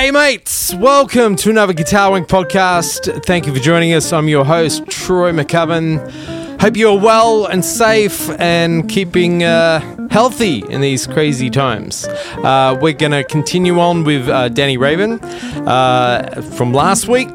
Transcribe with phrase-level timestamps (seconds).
[0.00, 0.74] G'day, mates.
[0.76, 3.22] Welcome to another Guitar Wank podcast.
[3.26, 4.14] Thank you for joining us.
[4.14, 6.58] I'm your host, Troy McCubbin.
[6.58, 12.06] Hope you're well and safe and keeping uh, healthy in these crazy times.
[12.38, 15.20] Uh, we're going to continue on with uh, Danny Rabin
[15.68, 17.28] uh, from last week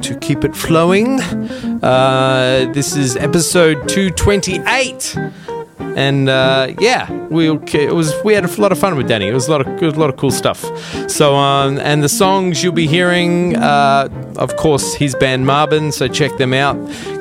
[0.00, 1.20] to keep it flowing.
[1.20, 5.14] Uh, this is episode 228
[5.96, 9.28] and uh, yeah, we it was we had a lot of fun with Danny.
[9.28, 10.64] It was a lot of a lot of cool stuff.
[11.10, 15.92] So um, and the songs you'll be hearing, uh, of course, his band Marbin.
[15.92, 16.76] So check them out.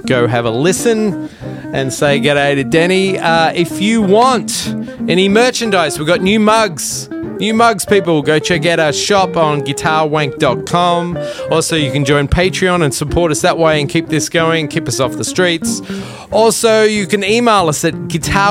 [0.05, 1.29] Go have a listen
[1.73, 3.17] and say g'day to Danny.
[3.17, 4.67] Uh, if you want
[5.07, 7.09] any merchandise, we've got new mugs.
[7.41, 8.21] New mugs, people.
[8.21, 11.17] Go check out our shop on guitarwank.com.
[11.49, 14.87] Also, you can join Patreon and support us that way and keep this going, keep
[14.87, 15.81] us off the streets.
[16.31, 17.95] Also, you can email us at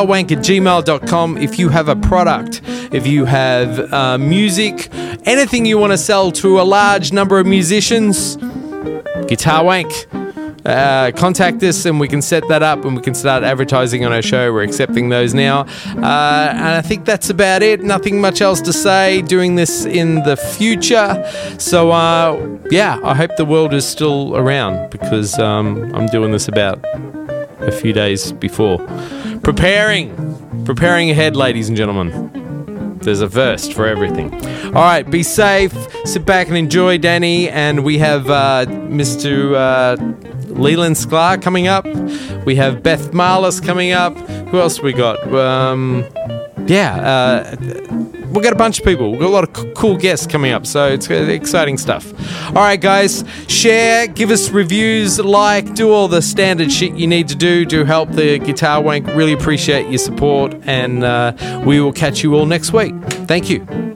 [0.06, 2.60] guitarwank at gmail.com if you have a product,
[2.92, 4.88] if you have uh, music,
[5.26, 8.36] anything you want to sell to a large number of musicians.
[9.28, 9.92] Guitar Wank
[10.64, 14.12] uh, contact us and we can set that up and we can start advertising on
[14.12, 14.52] our show.
[14.52, 15.60] We're accepting those now.
[15.60, 17.82] Uh, and I think that's about it.
[17.82, 19.22] Nothing much else to say.
[19.22, 21.24] Doing this in the future.
[21.58, 26.48] So, uh, yeah, I hope the world is still around because um, I'm doing this
[26.48, 26.84] about
[27.60, 28.78] a few days before.
[29.42, 30.64] Preparing.
[30.64, 32.98] Preparing ahead, ladies and gentlemen.
[33.02, 34.32] There's a verse for everything.
[34.66, 35.72] All right, be safe.
[36.04, 37.48] Sit back and enjoy, Danny.
[37.48, 39.54] And we have uh, Mr.
[39.54, 41.86] Uh, Leland Sklar coming up.
[42.44, 44.16] We have Beth Marlis coming up.
[44.48, 45.32] Who else we got?
[45.32, 46.04] Um,
[46.70, 47.56] yeah, uh,
[48.32, 49.10] we've got a bunch of people.
[49.10, 52.12] We've got a lot of c- cool guests coming up, so it's exciting stuff.
[52.48, 57.26] All right, guys, share, give us reviews, like, do all the standard shit you need
[57.28, 59.08] to do to help the Guitar Wank.
[59.08, 62.94] Really appreciate your support, and uh, we will catch you all next week.
[63.26, 63.89] Thank you.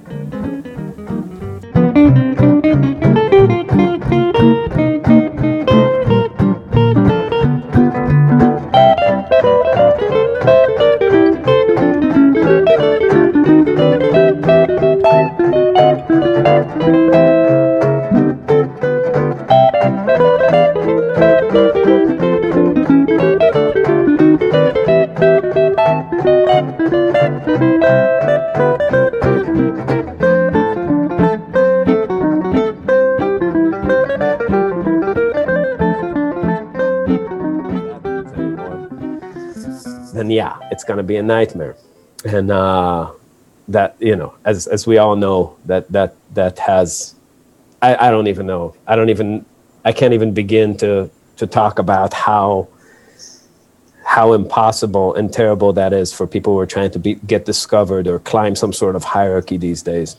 [41.05, 41.77] To be a nightmare.
[42.25, 43.13] And uh,
[43.69, 47.15] that you know, as as we all know, that that that has,
[47.83, 49.45] I, I don't even know, I don't even,
[49.85, 52.69] I can't even begin to to talk about how
[54.05, 58.07] how impossible and terrible that is for people who are trying to be, get discovered
[58.07, 60.17] or climb some sort of hierarchy these days.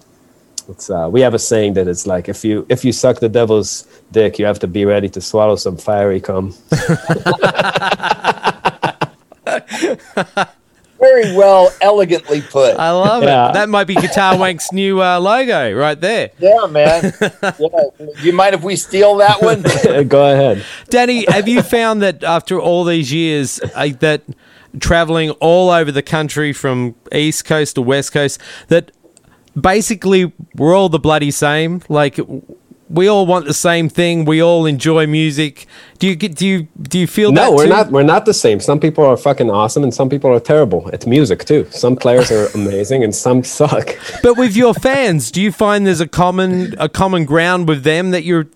[0.68, 3.30] It's, uh, we have a saying that it's like if you if you suck the
[3.30, 6.54] devil's dick, you have to be ready to swallow some fiery cum.
[11.06, 12.78] Very well, elegantly put.
[12.78, 13.50] I love Yeah.
[13.50, 13.54] it.
[13.54, 16.32] That might be Guitar Wank's new uh, logo right there.
[16.40, 17.14] Yeah, man.
[17.60, 17.80] Yeah.
[18.22, 19.62] You mind if we steal that one?
[20.08, 20.66] Go ahead.
[20.90, 24.24] Danny, have you found that after all these years uh, that
[24.80, 28.92] traveling all over the country from east coast to west coast that
[29.60, 32.20] basically we're all the bloody same like
[32.90, 35.66] we all want the same thing we all enjoy music
[35.98, 37.70] do you get do you do you feel that No, we're too?
[37.70, 37.92] not.
[37.92, 38.60] We're not the same.
[38.60, 41.66] Some people are fucking awesome, and some people are terrible at music too.
[41.72, 43.96] Some players are amazing, and some suck.
[44.22, 48.12] but with your fans do you find there's a common a common ground with them
[48.12, 48.48] that you're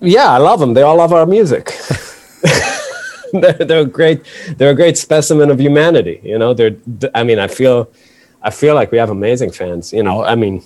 [0.00, 0.72] Yeah, I love them.
[0.74, 1.72] They all love our music.
[3.32, 4.22] they're, they're a great.
[4.56, 6.20] They're a great specimen of humanity.
[6.22, 6.76] You know, they're.
[7.14, 7.88] I mean, I feel,
[8.42, 9.92] I feel like we have amazing fans.
[9.92, 10.62] You know, I mean,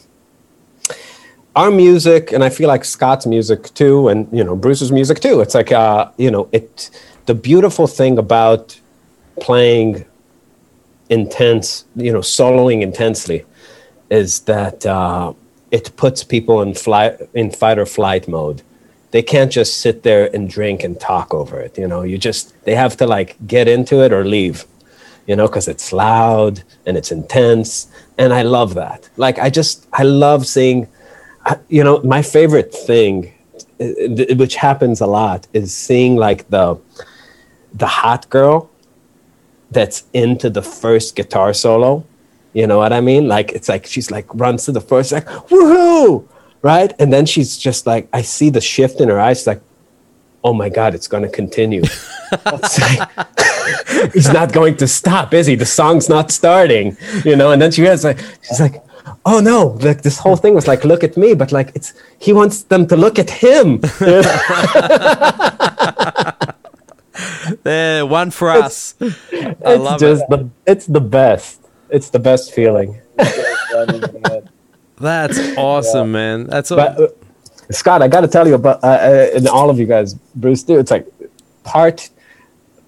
[1.56, 5.40] our music, and I feel like Scott's music too, and you know, Bruce's music too.
[5.40, 6.90] It's like, uh, you know, it.
[7.26, 8.78] The beautiful thing about
[9.40, 10.04] playing
[11.08, 13.44] intense, you know, soloing intensely,
[14.10, 15.32] is that uh,
[15.70, 18.62] it puts people in flight in fight or flight mode.
[19.12, 21.78] They can't just sit there and drink and talk over it.
[21.78, 24.64] You know, you just they have to like get into it or leave.
[25.26, 29.08] You know, because it's loud and it's intense, and I love that.
[29.16, 30.88] Like I just I love seeing.
[31.68, 33.32] You know, my favorite thing,
[33.80, 36.78] uh, which happens a lot, is seeing like the
[37.72, 38.70] the hot girl
[39.70, 42.04] that's into the first guitar solo.
[42.52, 43.28] You know what I mean?
[43.28, 46.26] Like it's like she's like runs to the first like woohoo,
[46.62, 46.92] right?
[46.98, 49.60] And then she's just like I see the shift in her eyes, like,
[50.44, 51.82] oh my god, it's gonna continue.
[52.32, 53.10] It's like-
[54.12, 55.54] he's not going to stop, is he?
[55.54, 57.52] The song's not starting, you know.
[57.52, 58.82] And then she was like, she's like,
[59.24, 62.32] oh no, like this whole thing was like, look at me, but like it's he
[62.32, 63.80] wants them to look at him.
[67.62, 68.94] There, one for us.
[69.00, 69.06] I
[69.36, 70.30] it's love just it.
[70.30, 71.60] the it's the best.
[71.90, 73.00] It's the best feeling.
[74.96, 76.46] That's awesome, man.
[76.46, 76.76] That's all.
[76.76, 77.08] But uh,
[77.70, 80.62] Scott, I got to tell you about, uh, uh, and all of you guys, Bruce
[80.62, 80.78] too.
[80.78, 81.06] It's like
[81.62, 82.10] part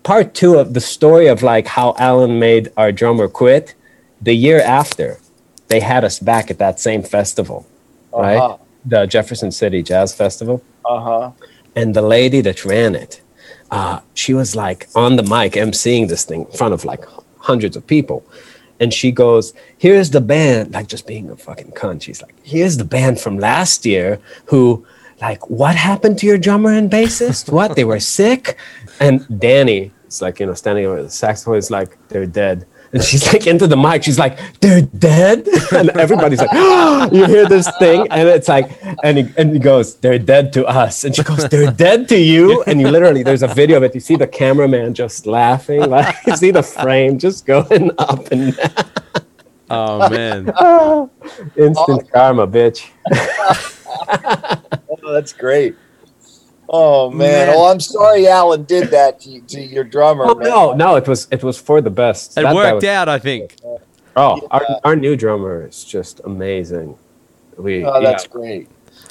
[0.02, 3.74] part two of the story of like how Alan made our drummer quit.
[4.20, 5.18] The year after,
[5.68, 7.66] they had us back at that same festival,
[8.12, 8.36] right?
[8.36, 8.58] Uh-huh.
[8.84, 10.62] The Jefferson City Jazz Festival.
[10.84, 11.30] Uh huh.
[11.74, 13.20] and the lady that ran it,
[13.72, 17.04] uh, she was like on the mic emceeing this thing in front of like
[17.38, 18.24] hundreds of people.
[18.78, 22.02] And she goes, Here's the band, like just being a fucking cunt.
[22.02, 24.86] She's like, Here's the band from last year who,
[25.20, 27.50] like, what happened to your drummer and bassist?
[27.50, 27.74] What?
[27.74, 28.58] They were sick?
[29.00, 32.66] And Danny it's like, you know, standing over the saxophone is like, They're dead.
[32.96, 34.04] And she's like into the mic.
[34.04, 37.10] She's like, "They're dead," and everybody's like, ah!
[37.12, 38.70] "You hear this thing?" And it's like,
[39.04, 42.16] and he, and he goes, "They're dead to us," and she goes, "They're dead to
[42.18, 43.94] you." And you literally, there's a video of it.
[43.94, 48.56] You see the cameraman just laughing, like you see the frame just going up and
[48.56, 48.84] down.
[49.68, 50.48] oh man.
[51.54, 52.88] Instant karma, bitch.
[55.04, 55.76] Oh, that's great.
[56.68, 57.18] Oh man.
[57.30, 57.48] Man.
[57.48, 60.24] Well, I'm sorry Alan did that to, to your drummer.
[60.26, 60.48] Oh, man.
[60.48, 62.32] no, no, it was it was for the best.
[62.32, 63.56] It That guy worked was- out, I think.
[64.18, 66.96] Oh, our, our new drummer is just amazing.
[67.58, 68.68] We Oh, yeah, that's great.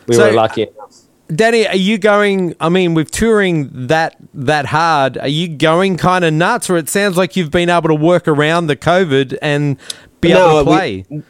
[0.07, 0.95] we So- were lucky enough.
[1.33, 2.55] Danny, are you going?
[2.59, 6.87] I mean, with touring that that hard, are you going kind of nuts, or it
[6.87, 9.77] sounds like you've been able to work around the COVID and
[10.21, 11.23] be No, able to we- play?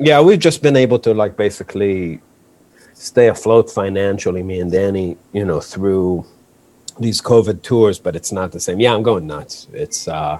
[0.00, 2.20] yeah we've just been able to like basically
[2.98, 6.26] stay afloat financially me and danny you know through
[6.98, 8.80] these covid tours but it's not the same.
[8.80, 9.68] Yeah i'm going nuts.
[9.72, 10.38] It's uh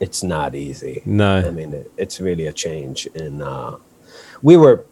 [0.00, 1.02] it's not easy.
[1.04, 1.46] No.
[1.46, 3.76] i mean it, it's really a change and uh
[4.40, 4.86] we were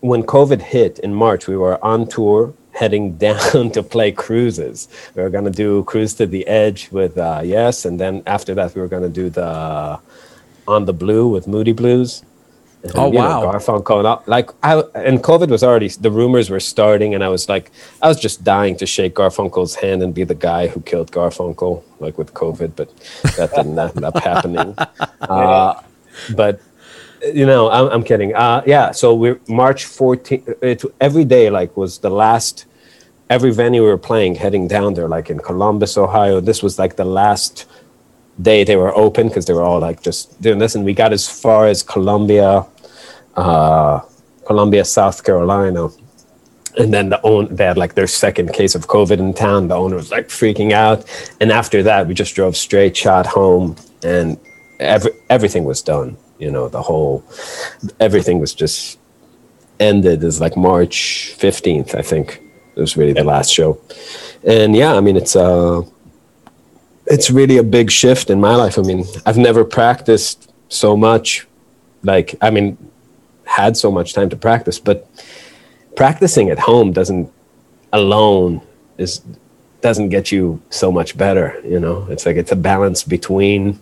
[0.00, 4.88] when covid hit in march we were on tour heading down to play cruises.
[5.14, 8.54] We were going to do cruise to the edge with uh yes and then after
[8.54, 9.98] that we were going to do the
[10.68, 12.22] on the blue with moody blues
[12.82, 13.52] and, Oh, you know, wow.
[13.52, 17.70] Garfunkel, like I and COVID was already the rumors were starting, and I was like,
[18.00, 21.82] I was just dying to shake Garfunkel's hand and be the guy who killed Garfunkel,
[22.00, 22.90] like with COVID, but
[23.36, 24.76] that didn't end up happening.
[25.22, 25.80] Uh,
[26.34, 26.60] but
[27.22, 28.34] you know, I'm, I'm kidding.
[28.34, 30.56] Uh, yeah, so we're March 14th.
[30.60, 32.66] It every day like was the last.
[33.30, 36.40] Every venue we were playing, heading down there, like in Columbus, Ohio.
[36.40, 37.66] This was like the last
[38.40, 41.12] day they were open because they were all like just doing this, and we got
[41.12, 42.64] as far as Columbia,
[43.36, 44.00] uh,
[44.46, 45.88] Columbia, South Carolina.
[46.78, 49.68] And then the own they had like their second case of COVID in town.
[49.68, 51.04] The owner was like freaking out.
[51.38, 54.38] And after that, we just drove straight shot home, and
[54.80, 56.16] every, everything was done.
[56.38, 57.24] You know, the whole
[58.00, 58.98] everything was just
[59.78, 60.24] ended.
[60.24, 62.40] Is like March fifteenth, I think.
[62.74, 63.78] It was really the last show.
[64.42, 65.82] And yeah, I mean, it's uh,
[67.06, 68.78] it's really a big shift in my life.
[68.78, 71.46] I mean, I've never practiced so much.
[72.02, 72.78] Like, I mean,
[73.44, 75.08] had so much time to practice, but
[75.96, 77.30] practicing at home doesn't
[77.92, 78.62] alone
[78.98, 79.20] is
[79.80, 81.60] doesn't get you so much better.
[81.64, 83.80] You know, it's like it's a balance between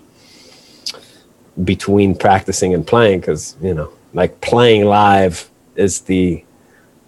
[1.63, 6.43] between practicing and playing because you know, like playing live is the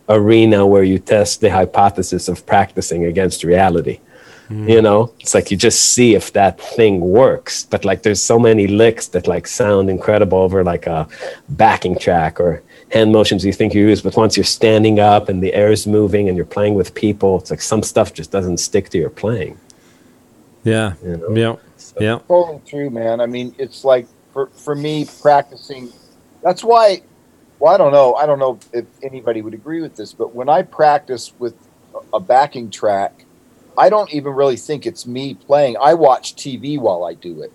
[0.09, 3.99] arena where you test the hypothesis of practicing against reality
[4.69, 8.39] you know it's like you just see if that thing works but like there's so
[8.39, 11.07] many licks that like sound incredible over like a
[11.51, 15.43] backing track or hand motions you think you use but once you're standing up and
[15.43, 18.59] the air is moving and you're playing with people it's like some stuff just doesn't
[18.59, 19.57] stick to your playing
[20.65, 21.35] Yeah, You know?
[21.35, 21.57] yeah,
[22.01, 22.19] yeah.
[22.29, 23.21] totally true, man.
[23.21, 25.93] I mean, it's like for for me practicing.
[26.43, 27.03] That's why.
[27.59, 28.15] Well, I don't know.
[28.15, 31.55] I don't know if anybody would agree with this, but when I practice with
[32.13, 33.25] a backing track,
[33.79, 35.77] I don't even really think it's me playing.
[35.81, 37.53] I watch TV while I do it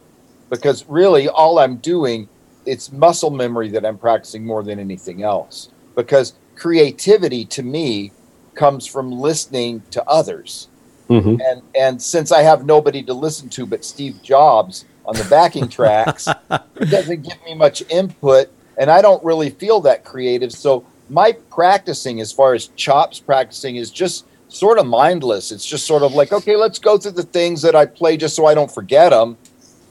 [0.49, 2.29] because really all I'm doing
[2.65, 5.69] it's muscle memory that I'm practicing more than anything else.
[5.95, 8.13] Because creativity to me
[8.55, 10.69] comes from listening to others
[11.09, 15.25] hmm and and since I have nobody to listen to but Steve Jobs on the
[15.25, 20.51] backing tracks, it doesn't give me much input, and I don't really feel that creative.
[20.51, 25.51] So my practicing, as far as chops practicing, is just sort of mindless.
[25.51, 28.35] It's just sort of like, okay, let's go through the things that I play just
[28.35, 29.37] so I don't forget them.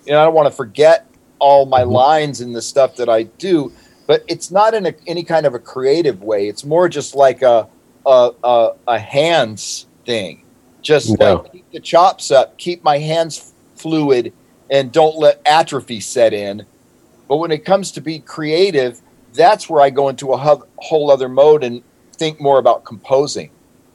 [0.06, 1.06] You know, I don't want to forget
[1.38, 1.90] all my Mhm.
[1.92, 3.72] lines and the stuff that I do,
[4.06, 6.48] but it's not in a, any kind of a creative way.
[6.48, 7.68] It's more just like a
[8.06, 10.44] a, a, a hands thing.
[10.80, 11.32] Just Yeah.
[11.34, 14.32] like keep the chops up, keep my hands fluid,
[14.70, 16.64] and don't let atrophy set in.
[17.28, 19.02] But when it comes to be creative,
[19.34, 21.82] that's where I go into a hub, whole other mode and
[22.16, 23.50] think more about composing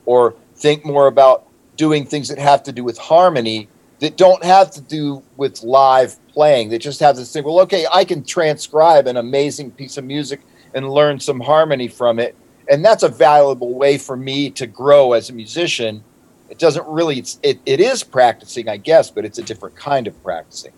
[0.06, 3.68] or think more about doing things that have to do with harmony
[4.00, 7.86] that don't have to do with live playing They just have this thing well okay
[7.92, 10.42] i can transcribe an amazing piece of music
[10.74, 12.38] and learn some harmony from it
[12.70, 16.06] and that's a valuable way for me to grow as a musician
[16.50, 20.08] it doesn't really it's, it, it is practicing i guess but it's a different kind
[20.08, 20.74] of practicing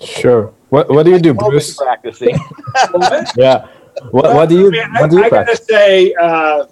[0.00, 0.54] Sure.
[0.68, 1.74] What What do you do, Bruce?
[1.76, 2.36] practicing
[3.36, 3.66] Yeah.
[4.12, 6.66] What What do you I, mean, I- What do you I gotta say, uh,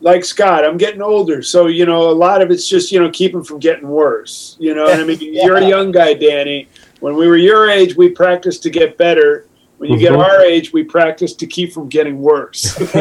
[0.00, 3.06] like Scott, I'm getting older, so you know a lot of it's just you know
[3.10, 4.56] keep keeping from getting worse.
[4.60, 6.68] You know, and I mean you're a young guy, Danny.
[7.00, 9.44] When we were your age, we practiced to get better.
[9.78, 10.24] When you get Mhm.
[10.24, 12.76] our age, we practice to keep from getting worse.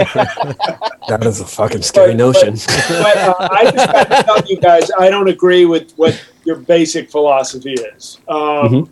[1.10, 2.54] That is a fucking scary But- notion.
[2.56, 6.58] but uh, I just got to tell you guys, I don't agree with what your
[6.58, 8.20] basic philosophy is.
[8.27, 8.89] Um,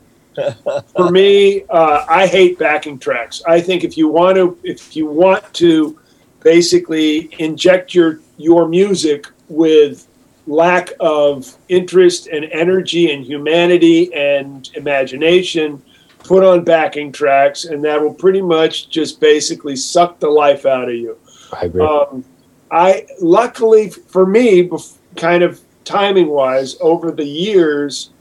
[0.95, 3.41] For me, uh, I hate backing tracks.
[3.47, 5.97] I think if you want to, if you want to,
[6.45, 10.07] basically inject your your music with
[10.47, 15.81] lack of interest and energy and humanity and imagination,
[16.19, 20.87] put on backing tracks, and that will pretty much just basically suck the life out
[20.87, 21.17] of you.
[21.51, 21.83] I agree.
[21.83, 22.23] Um,
[22.71, 28.11] I luckily for me, bef- kind of timing wise, over the years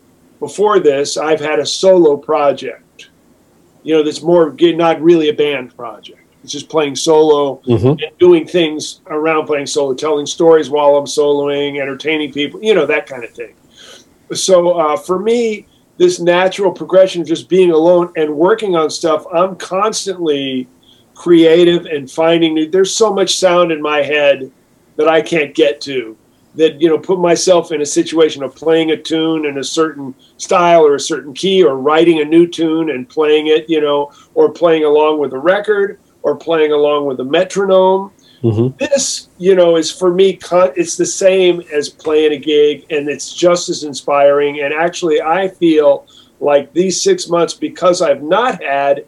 [0.41, 3.11] before this, I've had a solo project.
[3.83, 6.24] You know, that's more not really a band project.
[6.45, 11.07] It's just playing solo hmm and doing things around playing solo, telling stories while I'm
[11.07, 13.55] soloing, entertaining people, you know, that kind of thing.
[14.33, 19.25] So uh, for me, this natural progression of just being alone and working on stuff,
[19.33, 20.69] I'm constantly
[21.15, 22.71] creative and finding new.
[22.71, 24.51] There's so much sound in my head
[24.97, 26.17] that I can't get to.
[26.57, 30.15] That you know, put myself in a situation of playing a tune in a certain
[30.37, 34.13] style or a certain key, or writing a new tune and playing it, you know,
[34.35, 38.11] or playing along with a record, or playing along with a metronome.
[38.43, 40.39] Hmm this you know is for me
[40.77, 44.61] it's the same as playing a gig and it's just as inspiring.
[44.61, 46.07] And actually i feel
[46.41, 49.07] like these six months because i've not had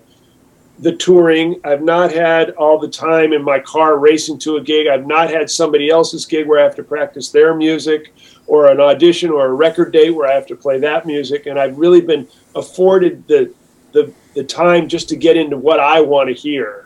[0.79, 4.87] the touring i've not had all the time in my car racing to a gig
[4.87, 8.15] i've not had somebody else's gig where i have to practice their music
[8.47, 11.47] or an audition or a record date where i have to play that music.
[11.47, 13.53] And i've really been afforded the
[13.93, 16.86] the, the time just to get into what i want to hear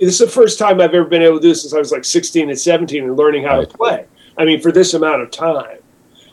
[0.00, 1.92] this is the first time I've ever been able to do this since I was
[1.92, 3.68] like 16 and 17 and learning how Right.
[3.70, 4.04] to play.
[4.36, 5.78] I mean, for this amount of time.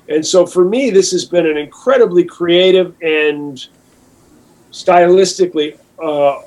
[0.08, 3.66] And so for me, this has been an incredibly creative and
[4.72, 6.42] stylistically, uh,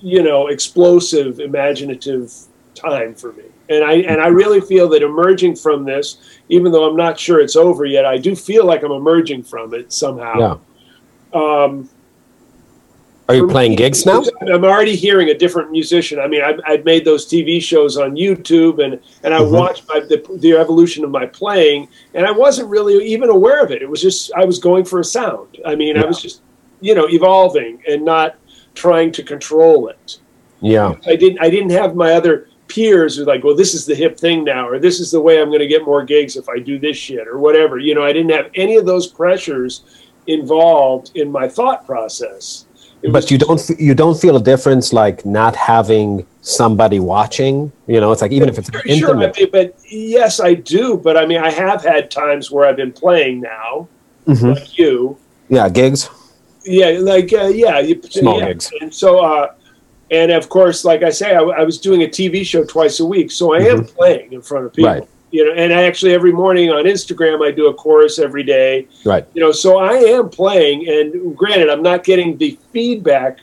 [0.00, 2.32] you know, explosive, imaginative
[2.74, 3.44] time for me.
[3.68, 6.18] And I and I really feel that emerging from this,
[6.48, 9.74] even though I'm not sure it's over yet, I do feel like I'm emerging from
[9.74, 10.60] it somehow.
[11.34, 11.40] Yeah.
[11.40, 11.88] Um,
[13.28, 14.22] Are you playing gigs now?
[14.42, 16.20] I'm already hearing a different musician.
[16.20, 19.50] I mean, I've, I've made those TV shows on YouTube, and and I Mhm.
[19.50, 23.72] watched my, the, the evolution of my playing, and I wasn't really even aware of
[23.72, 23.82] it.
[23.82, 25.58] It was just I was going for a sound.
[25.66, 26.42] I mean, I was just
[26.80, 28.36] you know evolving and not
[28.74, 30.18] trying to control it.
[30.60, 30.94] Yeah.
[31.06, 34.18] I didn't I didn't have my other peers who like, well, this is the hip
[34.18, 36.60] thing now, or this is the way I'm going to get more gigs if I
[36.60, 37.78] do this shit, or whatever.
[37.78, 39.82] You know, I didn't have any of those pressures
[40.28, 42.65] involved in my thought process.
[43.02, 47.70] It was But you don't you don't feel a difference like not having somebody watching.
[47.86, 49.36] You know, it's like even if it's Sure, I intimate.
[49.36, 50.96] mean, but yes, I do.
[50.96, 53.88] But I mean, I have had times where I've been playing now,
[54.26, 54.54] Mhm.
[54.54, 55.16] like you.
[55.48, 56.08] Yeah, gigs.
[56.64, 58.48] Yeah, like uh, yeah, you, Small yeah.
[58.48, 58.72] gigs.
[58.80, 59.52] And so, uh,
[60.10, 63.04] and of course, like I say, I, I was doing a TV show twice a
[63.06, 64.90] week, so I am playing in front of people.
[64.90, 65.00] Mm-hmm.
[65.00, 65.08] Right.
[65.36, 68.88] You know, and I actually every morning on Instagram I do a chorus every day.
[69.04, 69.26] Right.
[69.34, 73.40] You know, so I am playing, and granted, I'm not getting the feedback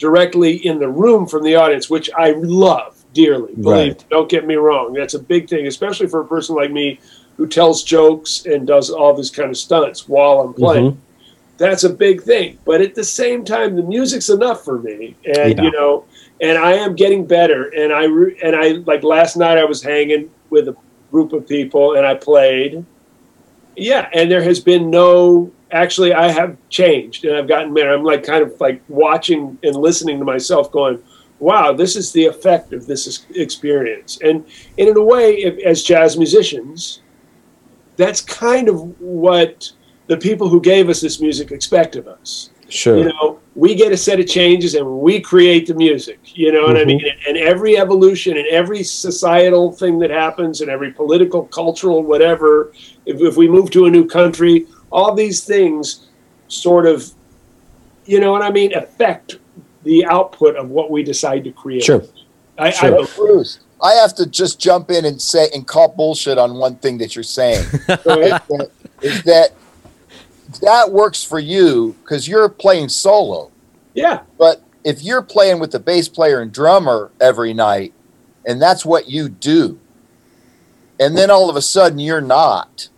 [0.00, 3.54] directly in the room from the audience, which I love dearly.
[3.54, 4.04] Believe Right.
[4.10, 4.94] don't get me wrong.
[4.94, 6.98] That's a big thing, especially for a person like me
[7.36, 10.90] who tells jokes and does all this kind of stunts while I'm playing.
[10.92, 10.96] Mhm.
[11.56, 12.58] That's a big thing.
[12.64, 15.62] But at the same time, the music's enough for me, and Yeah.
[15.62, 16.02] you know,
[16.40, 17.70] and I am getting better.
[17.76, 20.74] And I re- and I like last night I was hanging with a
[21.12, 22.84] group of people and I played.
[23.76, 25.52] Yeah, and there has been no.
[25.70, 27.94] Actually, I have changed and I've gotten better.
[27.94, 31.02] I'm like kind of like watching and listening to myself, going,
[31.38, 34.44] "Wow, this is the effect of this experience." And,
[34.78, 37.00] and in a way, if, as jazz musicians,
[37.96, 39.70] that's kind of what
[40.08, 42.50] the people who gave us this music expect of us.
[42.68, 42.98] Sure.
[42.98, 46.18] You know, we get a set of changes and we create the music.
[46.34, 46.86] You know what I Mhm.
[46.86, 47.04] mean?
[47.28, 52.72] And every evolution and every societal thing that happens and every political, cultural, whatever,
[53.04, 56.06] if, if we move to a new country, all these things
[56.48, 57.10] sort of,
[58.06, 59.36] you know what I mean, affect
[59.84, 61.84] the output of what we decide to create.
[61.84, 62.02] Sure.
[62.58, 63.02] I, Sure.
[63.02, 66.76] I, Bruce, I have to just jump in and say and call bullshit on one
[66.76, 67.64] thing that you're saying.
[67.88, 68.70] is, that,
[69.02, 69.50] is that
[70.62, 73.50] that works for you because you're playing solo.
[73.94, 74.20] yeah.
[74.38, 77.92] But if you're playing with the bass player and drummer every night,
[78.46, 79.78] and that's what you do,
[80.98, 82.88] and then all of a sudden you're not,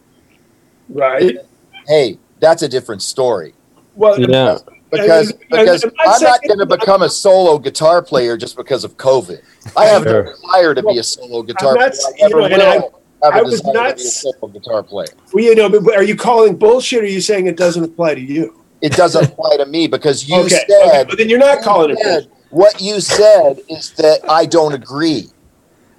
[0.88, 1.38] Right.
[1.86, 3.54] hey, that's a different story.
[3.96, 4.58] Well, Yeah.
[4.90, 8.36] Because I- I- because I'm not I'm not going to become a solo guitar player
[8.36, 9.40] just because of COVID.
[9.76, 10.24] I have Sure.
[10.24, 11.88] no desire to be a solo guitar I'm player.
[11.90, 14.02] not- I you never know, and will I- have I a was not to be
[14.02, 15.08] a s- solo guitar player.
[15.32, 18.14] well, you know, but are you calling bullshit or are you saying it doesn't apply
[18.14, 18.62] to you?
[18.82, 20.48] It doesn't apply to me because you okay.
[20.48, 21.04] said okay.
[21.08, 22.30] But then you're not calling it bullshit.
[22.50, 25.30] what you said is that I don't agree.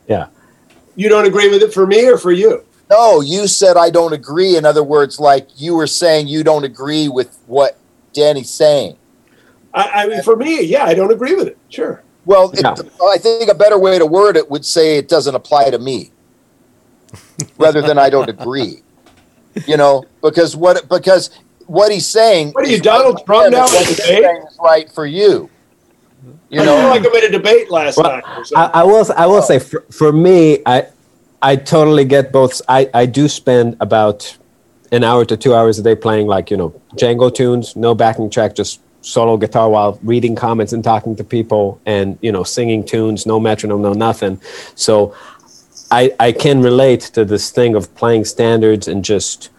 [0.08, 0.28] Yeah.
[0.96, 2.64] You don't agree with it for me or for you?
[2.90, 4.56] No, you said I don't agree.
[4.56, 7.78] In other words, like you were saying you don't agree with what
[8.14, 8.96] Danny's saying.
[9.74, 11.58] I, I mean, for me, yeah, I don't agree with it.
[11.70, 12.02] Sure.
[12.26, 15.70] Well, it, I think a better way to word it would say it doesn't apply
[15.72, 16.12] to me,
[17.58, 18.82] rather than I don't agree.
[19.68, 21.30] You know, because what because
[21.68, 22.52] what he's saying.
[22.52, 24.92] What are you, Donald right Trump for him, now and What he's saying is right
[24.92, 25.50] for you.
[26.50, 28.24] You I feel know, like I'm in a debate last Well, night.
[28.56, 28.66] I.
[28.66, 29.06] I will.
[29.16, 29.42] I will oh.
[29.42, 30.88] say for, for me, I
[31.42, 32.62] I totally get both.
[32.68, 34.38] I I do spend about
[34.92, 38.30] an hour to two hours a day playing like you know Django tunes, no backing
[38.30, 42.84] track, just solo guitar while reading comments and talking to people, and you know singing
[42.84, 44.40] tunes, no metronome, no nothing.
[44.76, 45.16] So
[45.92, 49.50] I I can relate to this thing of playing standards and just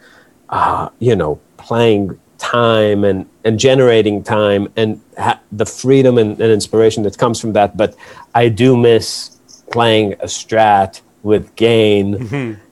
[0.48, 6.52] uh, you know playing time and and generating time and ha- the freedom and, and
[6.52, 7.76] inspiration that comes from that.
[7.76, 7.96] But
[8.34, 9.30] i do miss
[9.70, 12.14] playing a strat with gain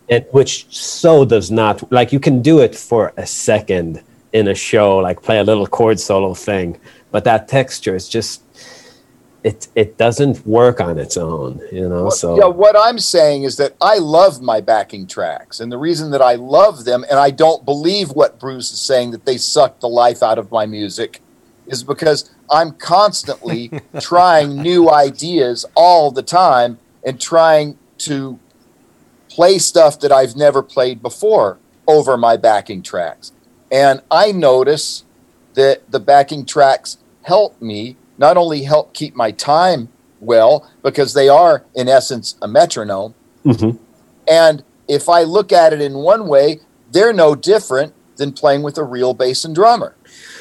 [0.09, 4.03] and which so does not like you can do it for a second
[4.33, 6.79] in a show like play a little chord solo thing
[7.11, 8.43] but that texture is just
[9.45, 13.57] it it doesn't work on its own you know so yeah, what I'm saying is
[13.57, 17.31] that I love my backing tracks, and the reason that I love them, and I
[17.31, 21.21] don't believe what Bruce is saying that they suck the life out of my music,
[21.67, 28.39] is because I'm constantly trying new ideas all the time and trying to
[29.29, 33.33] play stuff that I've never played before over my backing tracks.
[33.71, 35.05] And I notice
[35.55, 39.89] that the backing tracks help me not only help keep my time
[40.21, 43.15] well, because they are, in essence, a metronome.
[43.45, 43.79] Mhm.
[44.27, 48.79] And if I look at it in one way, they're no different than playing with
[48.79, 49.95] a real bass and drummer.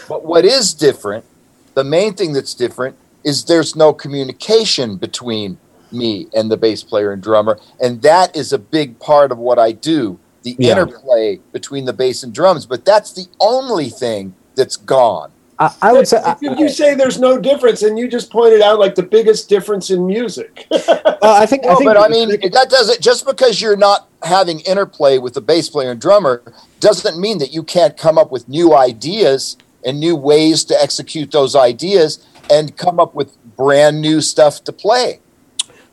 [0.08, 1.26] But what is different,
[1.74, 5.58] the main thing that's different, is there's no communication between
[5.92, 7.58] me and the bass player and drummer.
[7.80, 10.72] And that is a big part of what I do the Yeah.
[10.72, 12.66] interplay between the bass and drums.
[12.66, 15.32] But that's the only thing that's gone.
[15.60, 18.62] I, I would say I, if you say there's no difference, and you just pointed
[18.62, 20.66] out like the biggest difference in music.
[20.72, 24.08] well, I think I No, think but I mean that doesn't just because you're not
[24.24, 26.42] having interplay with the bass player and drummer
[26.80, 31.32] doesn't mean that you can't come up with new ideas and new ways to execute
[31.32, 35.20] those ideas and come up with brand new stuff to play.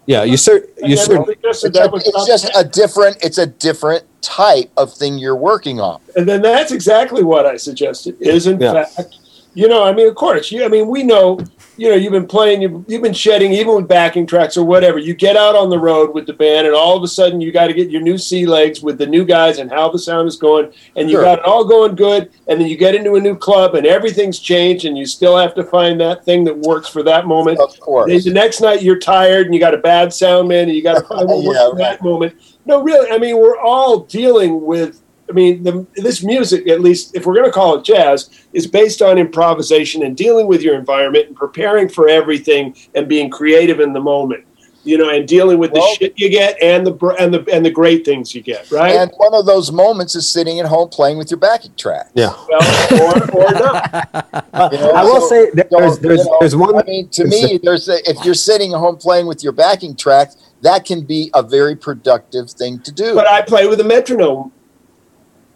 [0.06, 3.38] yeah you cer- I you never cer- suggested It's, a- it's just a different it's
[3.38, 6.00] a different type of thing you're working on.
[6.16, 8.16] and then that's exactly what I suggested.
[8.20, 8.84] Is in Yeah.
[8.84, 9.16] fact,
[9.54, 10.64] you know, I mean, of course, you.
[10.64, 11.40] I mean, we know,
[11.76, 14.98] you know, you've been playing, you've, you've been shedding, even with backing tracks or whatever.
[14.98, 17.50] You get out on the road with the band, and all of a sudden, you
[17.50, 20.28] got to get your new sea legs with the new guys and how the sound
[20.28, 21.24] is going, and you Sure.
[21.24, 22.30] got it all going good.
[22.48, 25.54] And then you get into a new club, and everything's changed, and you still have
[25.56, 27.58] to find that thing that works for that moment.
[27.58, 28.24] Of Then course.
[28.24, 30.98] the next night you're tired and you got a bad sound man and you got
[30.98, 32.34] to find what works Yeah, for that moment.
[32.66, 35.00] No, really, I mean, we're all dealing with.
[35.30, 38.66] I mean, the, this music, at least if we're going to call it jazz, is
[38.66, 43.78] based on improvisation and dealing with your environment and preparing for everything and being creative
[43.80, 44.44] in the moment.
[44.82, 47.70] You know, and dealing with the shit you get and the and the and the
[47.70, 48.92] great things you get, right?
[48.96, 52.08] And one of those moments is sitting at home playing with your backing track.
[52.14, 54.26] yeah well, or, or not.
[54.72, 57.08] You know, I will so- say there's So, there's you know, there's one I mean,
[57.10, 60.30] to me, there's a, if you're sitting at home playing with your backing track,
[60.62, 63.14] that can be a very productive thing to do.
[63.14, 64.50] But I play with a metronome.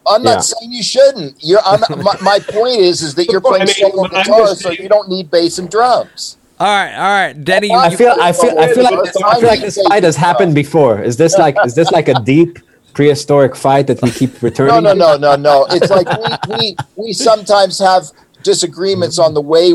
[0.07, 0.40] I'm not Yeah.
[0.40, 1.37] saying you shouldn't.
[1.43, 1.61] You're.
[1.64, 4.88] I'm, my, my point is, is that you're I playing mean, solo guitar, so you
[4.88, 6.37] don't need bass and drums.
[6.61, 7.69] All right, all right, Danny.
[7.69, 10.17] You, I feel I feel I feel like this, I feel like this fight has
[10.17, 11.03] happened before.
[11.03, 12.59] Is this like is this like a deep
[12.93, 14.73] prehistoric fight that we keep returning?
[14.73, 15.67] No, no, no, no, no.
[15.71, 16.07] It's like
[16.49, 18.05] we, we we sometimes have
[18.45, 19.27] disagreements mm-hmm.
[19.27, 19.75] on the way.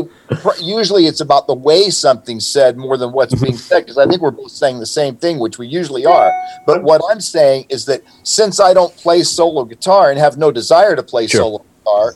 [0.60, 3.80] Usually, it's about the way something's said more than what's being said.
[3.80, 6.32] Because I think we're both saying the same thing, which we usually are.
[6.66, 10.50] But what I'm saying is that since I don't play solo guitar and have no
[10.50, 11.40] desire to play Sure.
[11.40, 12.14] solo guitar,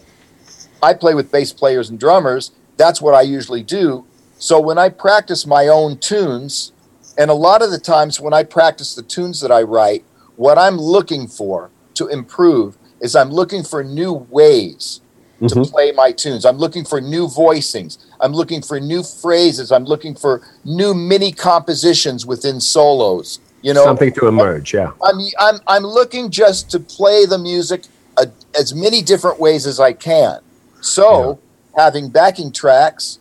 [0.83, 2.53] I play with bass players and drummers.
[2.77, 4.07] That's what I usually do.
[4.39, 6.73] So when I practice my own tunes,
[7.17, 10.05] and a lot of the times when I practice the tunes that I write,
[10.37, 15.01] what I'm looking for to improve is I'm looking for new ways
[15.41, 15.71] to Mhm.
[15.71, 16.45] play my tunes.
[16.45, 17.99] I'm looking for new voicings.
[18.21, 19.73] I'm looking for new phrases.
[19.73, 23.41] I'm looking for new mini compositions within solos.
[23.63, 24.91] You know, Something to emerge, yeah.
[25.03, 27.85] I'm I'm I'm looking just to play the music
[28.17, 28.27] uh,
[28.59, 30.39] as many different ways as I can.
[30.83, 31.39] So,
[31.77, 33.19] having backing tracks,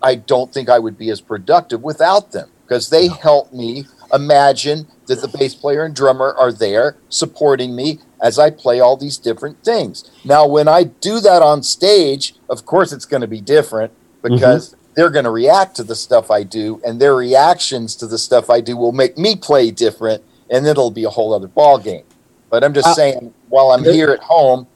[0.00, 4.86] I don't think I would be as productive without them because they help me imagine
[5.08, 9.18] that the bass player and drummer are there supporting me as I play all these
[9.18, 10.10] different things.
[10.24, 14.74] Now, when I do that on stage, of course, it's going to be different because
[14.94, 18.48] they're going to react to the stuff I do, and their reactions to the stuff
[18.48, 22.04] I do will make me play different, and it'll be a whole other ball game.
[22.48, 24.66] But I'm just Uh, saying, while I'm here at home,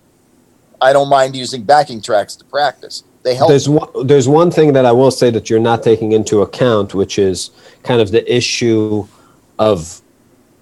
[0.82, 3.02] I don't mind using backing tracks to practice.
[3.22, 3.48] They help.
[3.48, 6.94] There's one, there's one thing that I will say that you're not taking into account,
[6.94, 7.50] which is
[7.82, 9.06] kind of the issue
[9.58, 10.02] of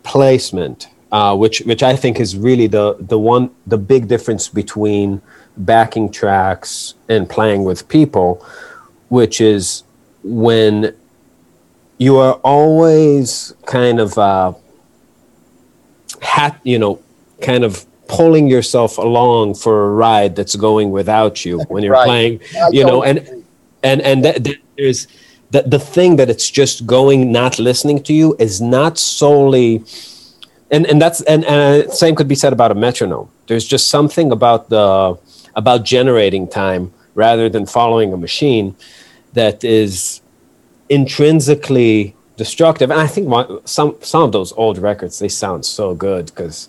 [0.05, 5.22] placement, uh, which which I think is really the the one the big difference between
[5.57, 8.44] backing tracks and playing with people,
[9.09, 9.85] which is
[10.22, 10.94] when
[11.96, 14.52] you are always kind of uh,
[16.20, 17.00] hat, you know,
[17.40, 22.11] kind of pulling yourself along for a ride that's going without you when you're Right.
[22.11, 22.40] playing,
[22.76, 23.18] you know, and
[23.83, 25.09] and and that, that there's
[25.50, 29.83] the the thing that it's just going not listening to you is not solely
[30.70, 33.29] and and that's and, and uh, same could be said about a metronome.
[33.46, 35.18] There's just something about the
[35.55, 38.76] about generating time rather than following a machine
[39.33, 40.20] that is
[40.88, 42.90] intrinsically destructive.
[42.90, 43.29] And i think
[43.64, 46.68] some some of those old records they sound so good because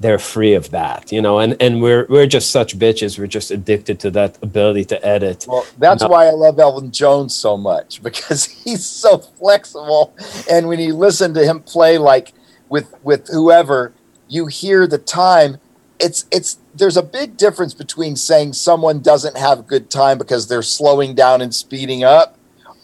[0.00, 1.40] they're free of that you know?
[1.40, 3.18] And and we're we're just such bitches.
[3.18, 5.46] We're just addicted to that ability to edit.
[5.48, 10.14] Well, that's why I love Elvin Jones so much because he's so flexible,
[10.50, 12.34] and when you listen to him play like
[12.68, 13.92] with with whoever,
[14.28, 15.58] you hear the time.
[15.98, 20.46] It's it's there's a big difference between saying someone doesn't have a good time because
[20.48, 22.36] they're slowing down and speeding up,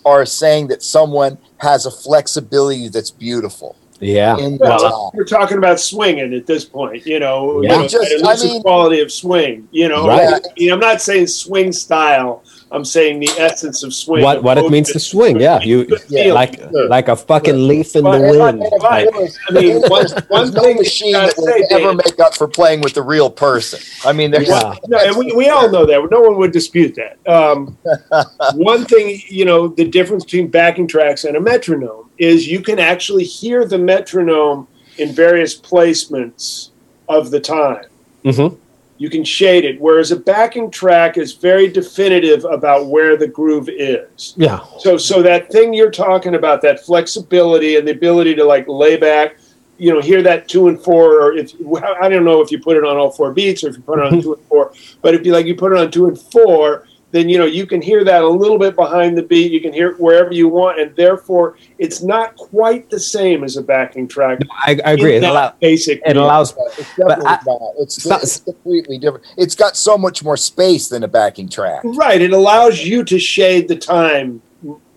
[0.05, 3.77] or saying that someone has a flexibility that's beautiful.
[4.01, 4.79] yeah In the Well,
[5.11, 5.11] time.
[5.15, 7.75] we're talking about swinging at this point, you know, Yeah.
[7.77, 10.09] you know, Just- I mean- quality of swing, you know.
[10.09, 10.35] Right.
[10.35, 12.43] I mean, I'm not saying swing style.
[12.75, 14.23] I'm saying the essence of swing.
[14.25, 16.33] what what it means to swing yeah you Yeah.
[16.33, 16.89] like Sure.
[16.89, 19.09] like a fucking leaf in But- the wind like,
[19.49, 22.35] I mean, one, one no thing machine that gotta will say, ever Dave, make up
[22.37, 23.79] for playing with the real person.
[24.05, 24.75] I mean, there's Yeah.
[24.89, 25.99] No, and we, we all know that.
[26.11, 27.15] No one would dispute that.
[27.37, 27.77] Um,
[28.55, 32.79] one thing, you know, the difference between backing tracks and a metronome is you can
[32.79, 34.67] actually hear the metronome
[34.99, 36.71] in various placements
[37.09, 37.85] of the time.
[38.25, 38.57] Mhm.
[38.97, 43.69] You can shade it, whereas a backing track is very definitive about where the groove
[43.69, 44.35] is.
[44.37, 48.67] yeah So, so that thing you're talking about, that flexibility and the ability to like
[48.69, 49.37] lay back,
[49.79, 51.53] you know, hear that two and four, or if
[52.01, 53.99] I don't know if you put it on all four beats or if you put
[53.99, 54.21] it on mm-hmm.
[54.21, 57.29] two and four, but if you like you put it on two and four, then
[57.29, 59.53] you know you can hear that a little bit behind the beat.
[59.53, 63.57] You can hear it wherever you want, and therefore it's not quite the same as
[63.57, 64.41] a backing track.
[64.51, 66.03] I, I agree in it, that allow, basic.
[66.05, 67.61] it allows It's definitely I- not.
[67.79, 69.25] It's, So- it's completely different.
[69.37, 71.83] It's got so much more space than a backing track.
[71.85, 72.21] right.
[72.21, 74.43] It allows you to shade the time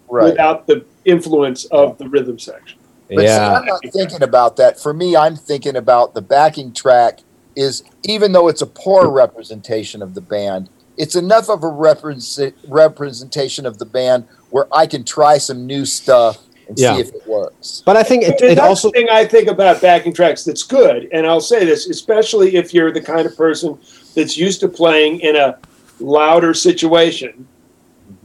[0.10, 0.24] Right.
[0.32, 2.80] without the influence of the rhythm section.
[3.10, 4.80] But see, yeah I'm not thinking about that.
[4.80, 7.20] For me, I'm thinking about the backing track
[7.56, 12.56] is even though it's a poor representation of the band, it's enough of a represent,
[12.68, 16.96] representation of the band where I can try some new stuff and Yeah.
[16.96, 17.82] see if it works.
[17.86, 20.44] but i think it, And it that's also the thing I think about backing tracks
[20.44, 23.78] that's good, and I'll say this, especially if you're the kind of person
[24.16, 25.58] that's used to playing in a
[26.00, 27.48] louder situation.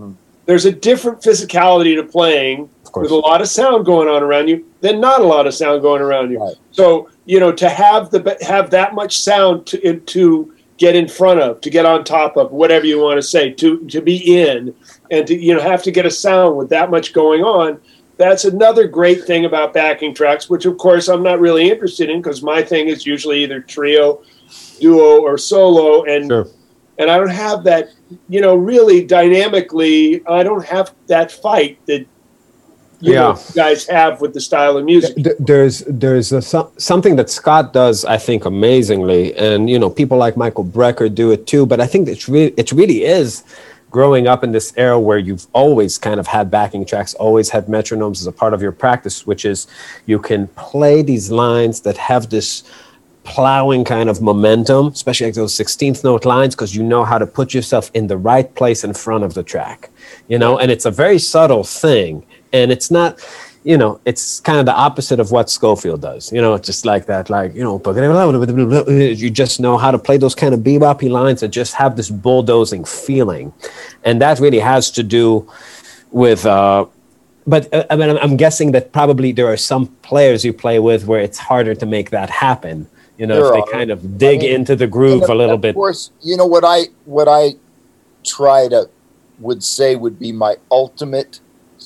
[0.00, 0.14] Mhm.
[0.46, 4.48] There's a different physicality to playing of with a lot of sound going on around
[4.48, 6.38] you than not a lot of sound going around you.
[6.40, 6.54] Right.
[6.72, 10.51] So you know to have the have that much sound to to
[10.82, 13.86] get in front of, to get on top of, whatever you want to say, to
[13.86, 14.74] to be in,
[15.12, 17.80] and to you know have to get a sound with that much going on.
[18.16, 22.20] That's another great thing about backing tracks, which of course I'm not really interested in
[22.20, 24.22] because my thing is usually either trio,
[24.80, 26.46] duo, or solo, and Sure.
[26.98, 27.90] and I don't have that.
[28.28, 32.04] You know, really dynamically, I don't have that fight that
[33.02, 33.38] you know, Yeah.
[33.48, 35.14] you guys have with the style of music.
[35.38, 36.40] There's there's a,
[36.78, 41.30] something that Scott does, I think, amazingly, and you know, people like Michael Brecker do
[41.32, 41.66] it too.
[41.66, 43.42] But I think it's really it really is
[43.90, 47.66] growing up in this era where you've always kind of had backing tracks, always had
[47.66, 49.66] metronomes as a part of your practice, which is
[50.06, 52.62] you can play these lines that have this
[53.24, 57.26] plowing kind of momentum, especially like those 16th note lines, because you know how to
[57.26, 59.90] put yourself in the right place in front of the track,
[60.26, 62.24] you know, and it's a very subtle thing.
[62.52, 63.18] And it's not,
[63.64, 67.06] you know, it's kind of the opposite of what Scofield does, you know, just like
[67.06, 67.80] that, like, you know,
[68.88, 72.10] you just know how to play those kind of beboppy lines and just have this
[72.10, 73.52] bulldozing feeling.
[74.04, 75.50] And that really has to do
[76.10, 76.86] with, uh,
[77.46, 80.78] but uh, I mean, I'm, I'm guessing that probably there are some players you play
[80.78, 82.88] with where it's harder to make that happen.
[83.18, 83.78] You know, There if they are.
[83.78, 85.70] kind of dig I mean, into the groove a little of bit.
[85.70, 87.54] Of course, you know what I what I
[88.24, 88.88] try to
[89.38, 91.40] would say would be my ultimate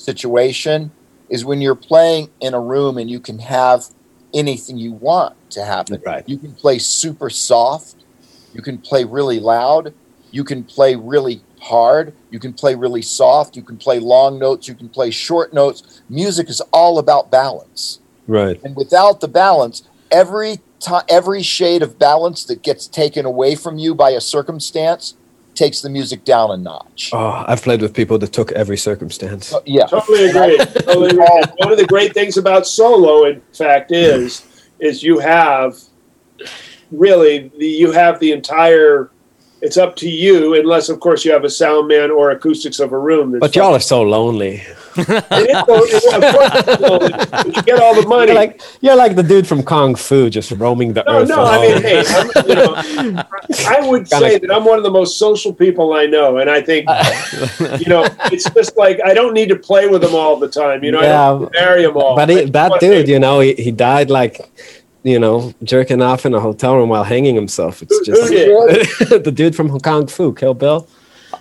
[0.07, 0.89] situation
[1.29, 3.83] is when you're playing in a room and you can have
[4.33, 6.01] anything you want to happen.
[6.05, 6.23] Right.
[6.27, 8.05] You can play super soft,
[8.53, 9.93] you can play really loud,
[10.31, 14.67] you can play really hard, you can play really soft, you can play long notes,
[14.69, 16.01] you can play short notes.
[16.09, 18.59] Music is all about balance Right.
[18.63, 23.77] and without the balance every time every shade of balance that gets taken away from
[23.77, 25.15] you by a circumstance
[25.57, 29.53] takes the music down a notch Oh, I've played with people that took every circumstance.
[29.53, 30.57] Uh, yeah Totally agree.
[30.87, 31.25] Totally agree.
[31.57, 34.45] One of the great things about solo, in fact, is
[34.79, 35.77] is you have
[36.91, 39.11] really the you have the entire.
[39.61, 42.91] It's up to you, unless of course you have a sound man or acoustics of
[42.91, 43.31] a room.
[43.31, 44.61] That's But y'all are so lonely.
[44.99, 48.27] It is so- it is- of course it's lonely, but you get all the money.
[48.27, 51.29] You're like you're like the dude from Kung Fu, just roaming the No, earth.
[51.29, 51.43] no.
[51.43, 52.73] I mean, hey, I'm, you know,
[53.67, 56.49] I would Kinda- say that I'm one of the most social people I know, and
[56.49, 56.87] I think,
[57.79, 60.83] you know, it's just like I don't need to play with them all the time.
[60.83, 62.15] You know, I don't Yeah, marry them all.
[62.15, 64.39] But he, that dude, you know, he, he died like,
[65.03, 67.81] you know, jerking off in a hotel room while hanging himself.
[67.81, 70.87] It's just who the dude from Hong Kong Fu, Kill Bill.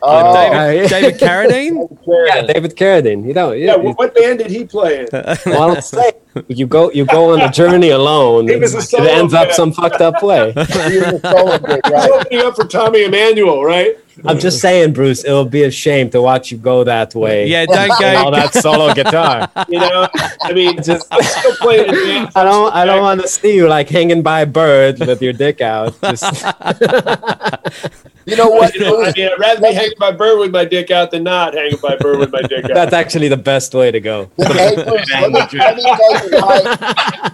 [0.03, 1.99] Oh, David, David Carradine?
[2.07, 3.27] Yeah, David Carradine.
[3.27, 3.77] You know, yeah.
[3.77, 5.09] Well, what band did he play in?
[5.47, 6.13] well, I'm saying,
[6.49, 8.49] you go you go on a journey alone.
[8.49, 10.53] He a it solo ends up some fucked up way.
[10.53, 10.63] he
[10.99, 12.11] was a solo gig, He's right?
[12.11, 13.97] opening up for Tommy Emmanuel, right?
[14.25, 17.47] I'm just saying, Bruce, it will be a shame to watch you go that way.
[17.49, 19.51] Yeah, don't all that solo guitar.
[19.69, 20.09] You know,
[20.43, 21.89] I mean, Just- I'm still playing.
[21.91, 22.29] in.
[22.35, 25.33] I don't I don't want to see you like hanging by a bird with your
[25.33, 26.01] dick out.
[26.01, 26.25] Just
[28.27, 30.51] you know what You know, I mean, I'd rather be hanging by a bird with
[30.51, 32.75] my dick out than not hanging by a bird with my dick out.
[32.75, 34.31] that's actually the best way to go.
[34.39, 37.31] Hey, Bruce, let, me, let me tell you why.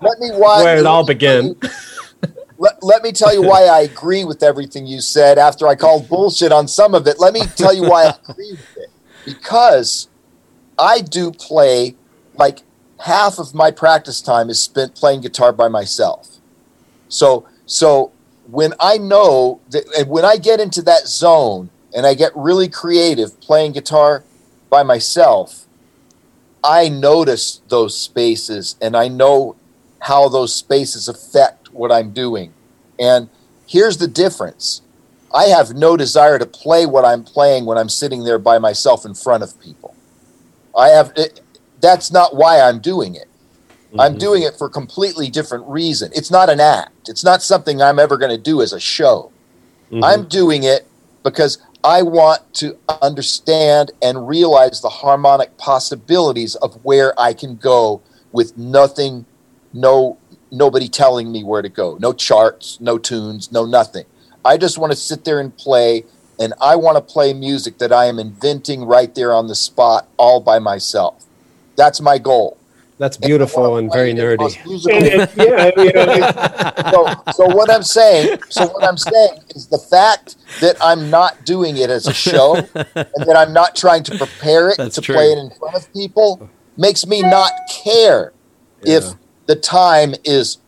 [0.00, 1.56] Let me why Where it all began.
[2.64, 6.08] Let, let me tell you why I agree with everything you said after I called
[6.08, 7.20] bullshit on some of it.
[7.20, 8.88] Let me tell you why I agree with it.
[9.26, 10.08] Because
[10.78, 11.94] I do play
[12.32, 12.62] like
[13.00, 16.38] half of my practice time is spent playing guitar by myself.
[17.08, 18.12] So so
[18.50, 22.70] when I know that and when I get into that zone and I get really
[22.70, 24.24] creative playing guitar
[24.70, 25.66] by myself,
[26.64, 29.56] I notice those spaces and I know
[30.00, 32.52] how those spaces affect what I'm doing.
[32.98, 33.28] And
[33.66, 34.82] here's the difference
[35.34, 39.04] I have no desire to play what I'm playing when I'm sitting there by myself
[39.04, 39.94] in front of people.
[40.76, 41.40] I have it,
[41.80, 43.26] that's not why I'm doing it.
[43.98, 44.18] I'm mm-hmm.
[44.18, 46.10] doing it for a completely different reason.
[46.14, 47.08] It's not an act.
[47.08, 49.30] It's not something I'm ever going to do as a show.
[49.90, 50.02] Mm-hmm.
[50.02, 50.86] I'm doing it
[51.22, 58.02] because I want to understand and realize the harmonic possibilities of where I can go
[58.32, 59.26] with nothing,
[59.72, 60.18] no
[60.56, 61.96] nobody telling me where to go.
[62.00, 64.04] No charts, no tunes, no nothing.
[64.44, 66.04] I just want to sit there and play
[66.38, 70.08] and I want to play music that I am inventing right there on the spot
[70.16, 71.24] all by myself.
[71.76, 72.58] That's my goal.
[72.98, 74.56] That's beautiful and very nerdy.
[74.64, 75.92] And, and, yeah, you
[76.92, 81.10] know, so, so what I'm saying, so what I'm saying is the fact that I'm
[81.10, 84.94] not doing it as a show and that I'm not trying to prepare it That's
[84.94, 85.14] to true.
[85.16, 88.32] play it in front of people makes me not care
[88.82, 89.12] if Yeah.
[89.46, 90.58] The time is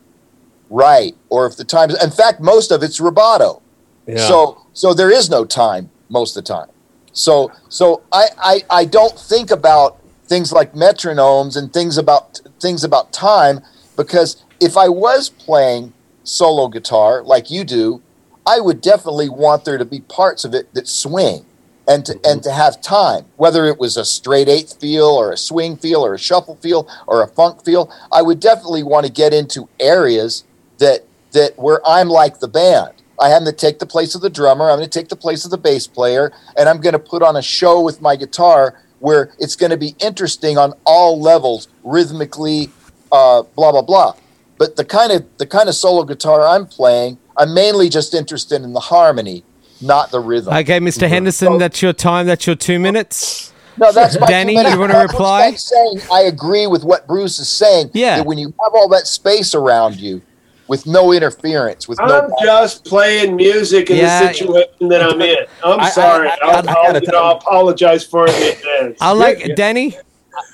[0.70, 3.62] right or if the time is in fact most of it's rubato.
[4.06, 4.16] Yeah.
[4.16, 6.68] So so there is no time most of the time.
[7.12, 12.84] So so I, I I don't think about things like metronomes and things about things
[12.84, 13.60] about time
[13.96, 15.92] because if I was playing
[16.24, 18.02] solo guitar like you do,
[18.46, 21.46] I would definitely want there to be parts of it that swing
[21.88, 23.24] and to and to have time.
[23.36, 26.88] Whether it was a straight eighth feel or a swing feel or a shuffle feel
[27.06, 30.44] or a funk feel, I would definitely want to get into areas
[30.78, 32.92] that that where I'm like the band.
[33.18, 34.68] I am to take the place of the drummer.
[34.68, 37.22] I'm going to take the place of the bass player, and I'm going to put
[37.22, 41.68] on a show with my guitar where it's going to be interesting on all levels,
[41.82, 42.70] rhythmically,
[43.12, 44.14] uh, blah blah blah.
[44.58, 48.62] But the kind of the kind of solo guitar I'm playing, I'm mainly just interested
[48.62, 49.44] in the harmony,
[49.80, 50.52] not the rhythm.
[50.54, 51.08] Okay, Mr.
[51.08, 52.26] Henderson, that's your time.
[52.26, 53.52] That's your two minutes.
[53.78, 55.48] No, that's my Danny, two you wanna reply?
[55.48, 57.90] I'm saying I agree with what Bruce is saying.
[57.92, 58.16] Yeah.
[58.18, 60.22] That when you have all that space around you,
[60.68, 61.86] with no interference.
[61.88, 64.20] With I'm no just playing music in Yeah.
[64.28, 65.36] the situation that I'm in.
[65.64, 66.28] I'm I- I- sorry.
[66.28, 67.22] I- I, I will gotta you know.
[67.22, 68.96] I'll apologize for it in.
[69.00, 69.54] I like yeah.
[69.54, 69.96] Danny.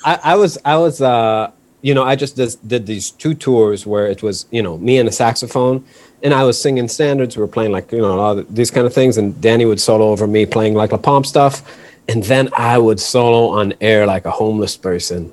[0.04, 3.86] I, I was I was uh you know I just did, did these two tours
[3.86, 5.84] where it was you know me and a saxophone
[6.22, 7.36] and I was singing standards.
[7.36, 9.64] We were playing like you know a lot of these kind of things, and Danny
[9.64, 11.62] would solo over me playing like La Pompe stuff,
[12.08, 15.32] and then I would solo on air like a homeless person,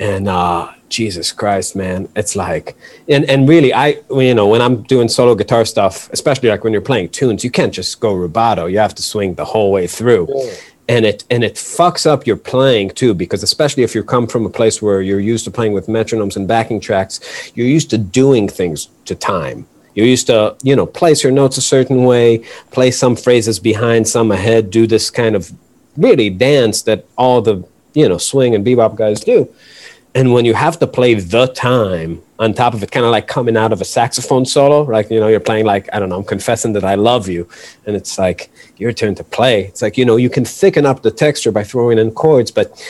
[0.00, 2.76] and uh Jesus Christ, man, it's like
[3.08, 6.72] and and really I you know when I'm doing solo guitar stuff, especially like when
[6.72, 8.70] you're playing tunes, you can't just go rubato.
[8.70, 10.28] You have to swing the whole way through.
[10.88, 14.46] And it and it fucks up your playing too because especially if you come from
[14.46, 17.18] a place where you're used to playing with metronomes and backing tracks
[17.56, 21.56] you're used to doing things to time you're used to you know place your notes
[21.56, 22.38] a certain way
[22.70, 25.52] play some phrases behind some ahead do this kind of
[25.96, 29.52] really dance that all the you know swing and bebop guys do
[30.16, 33.26] and when you have to play the time on top of it, kind of like
[33.26, 36.16] coming out of a saxophone solo, like, you know, you're playing like, I don't know,
[36.16, 37.46] I'm confessing that I love you.
[37.84, 39.64] And it's like, your turn to play.
[39.64, 42.82] It's like, you know, you can thicken up the texture by throwing in chords, but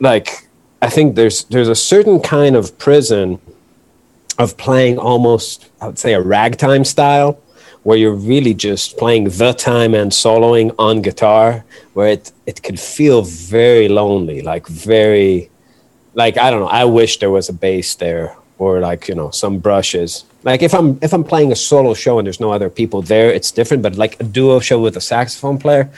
[0.00, 0.48] like,
[0.82, 3.40] I think there's, there's a certain kind of prison
[4.38, 7.40] of playing almost, I would say, a ragtime style
[7.82, 12.78] where you're really just playing the time and soloing on guitar, where it, it could
[12.78, 15.50] feel very lonely, like very,
[16.14, 16.66] like I don't know.
[16.68, 20.24] I wish there was a bass there or like you know some brushes.
[20.44, 23.30] Like if I'm if I'm playing a solo show and there's no other people there,
[23.32, 23.82] it's different.
[23.82, 25.90] But like a duo show with a saxophone player,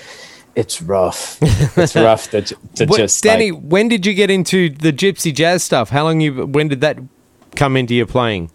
[0.54, 1.38] it's rough.
[1.76, 5.34] it's rough to, to What- just Danny, like- when did you get into the gypsy
[5.34, 5.90] jazz stuff?
[5.90, 6.46] How long you?
[6.46, 6.98] When did that
[7.56, 8.50] come into your playing?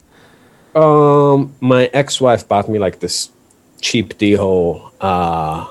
[0.75, 3.29] Um, my ex-wife bought me like this
[3.81, 4.91] cheap deal.
[4.99, 5.67] Uh,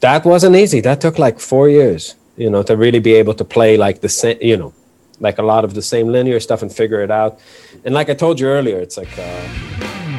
[0.00, 0.80] that wasn't easy.
[0.80, 2.02] That took like four years
[2.42, 4.72] you know to really be able to play like the same you know
[5.20, 7.38] like a lot of the same linear stuff and figure it out.
[7.84, 10.09] And like i told you earlier it's like uh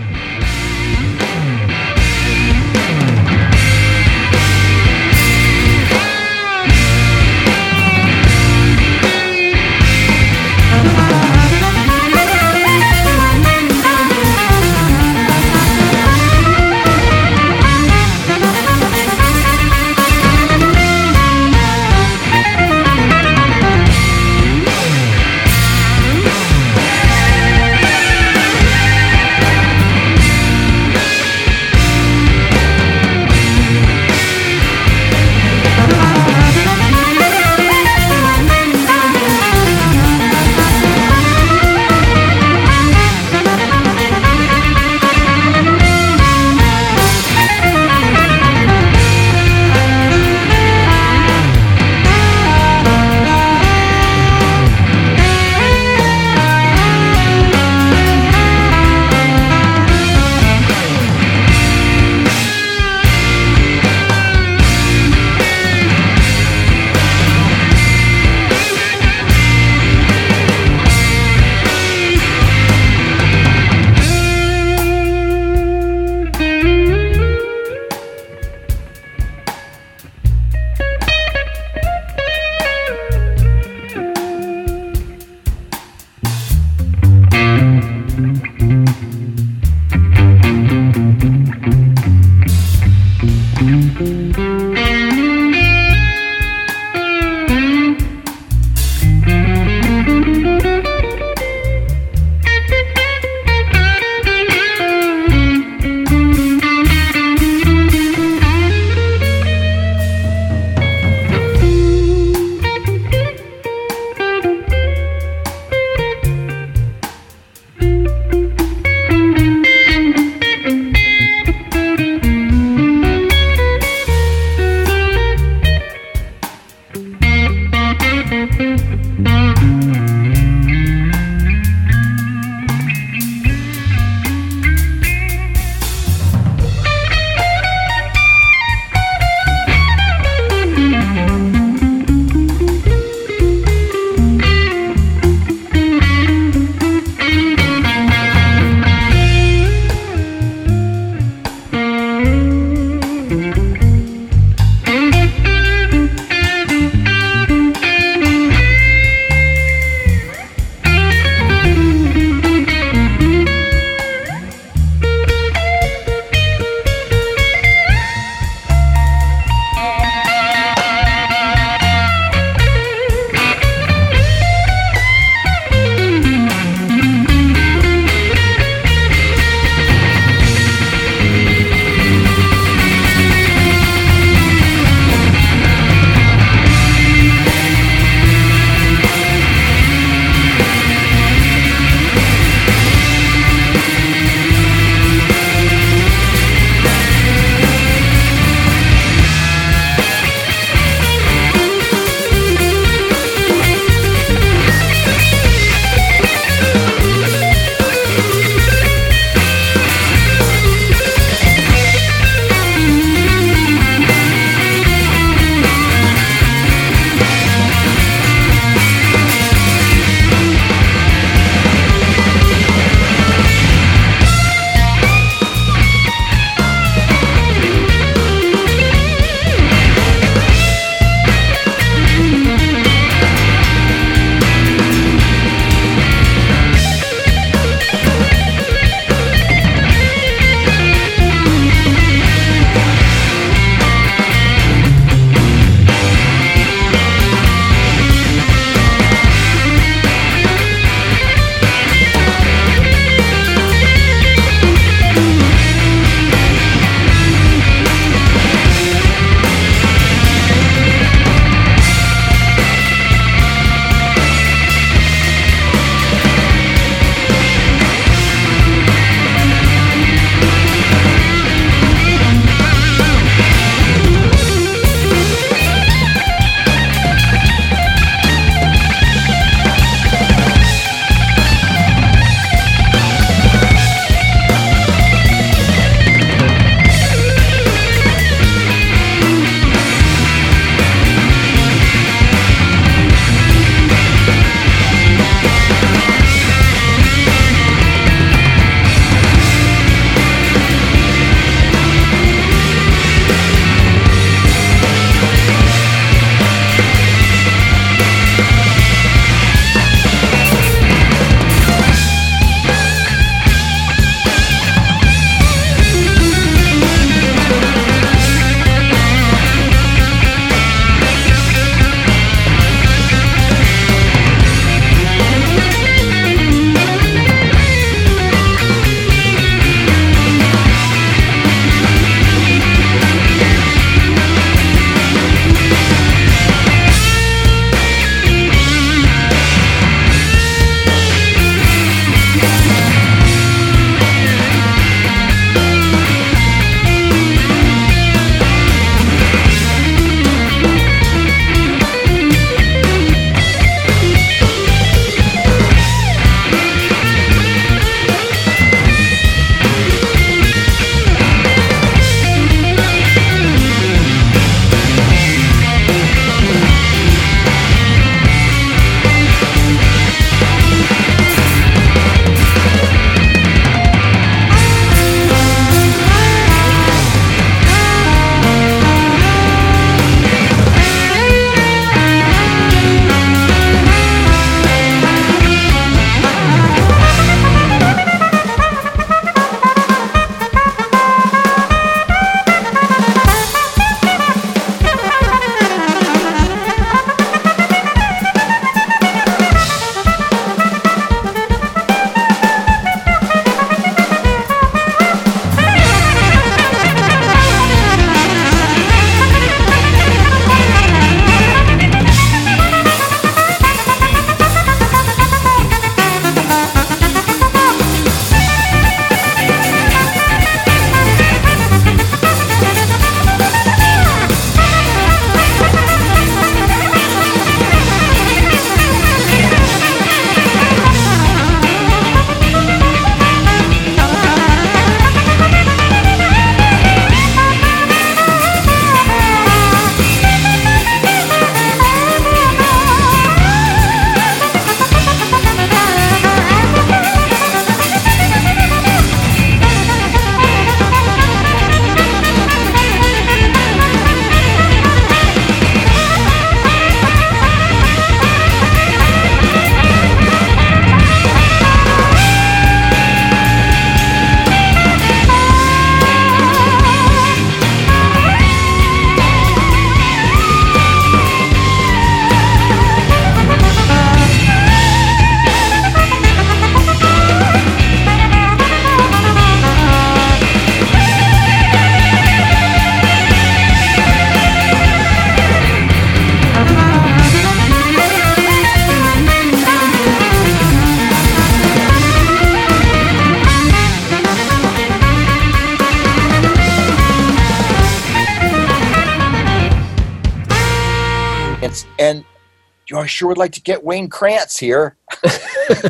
[503.22, 504.98] sure would like to get Wayne Krantz here."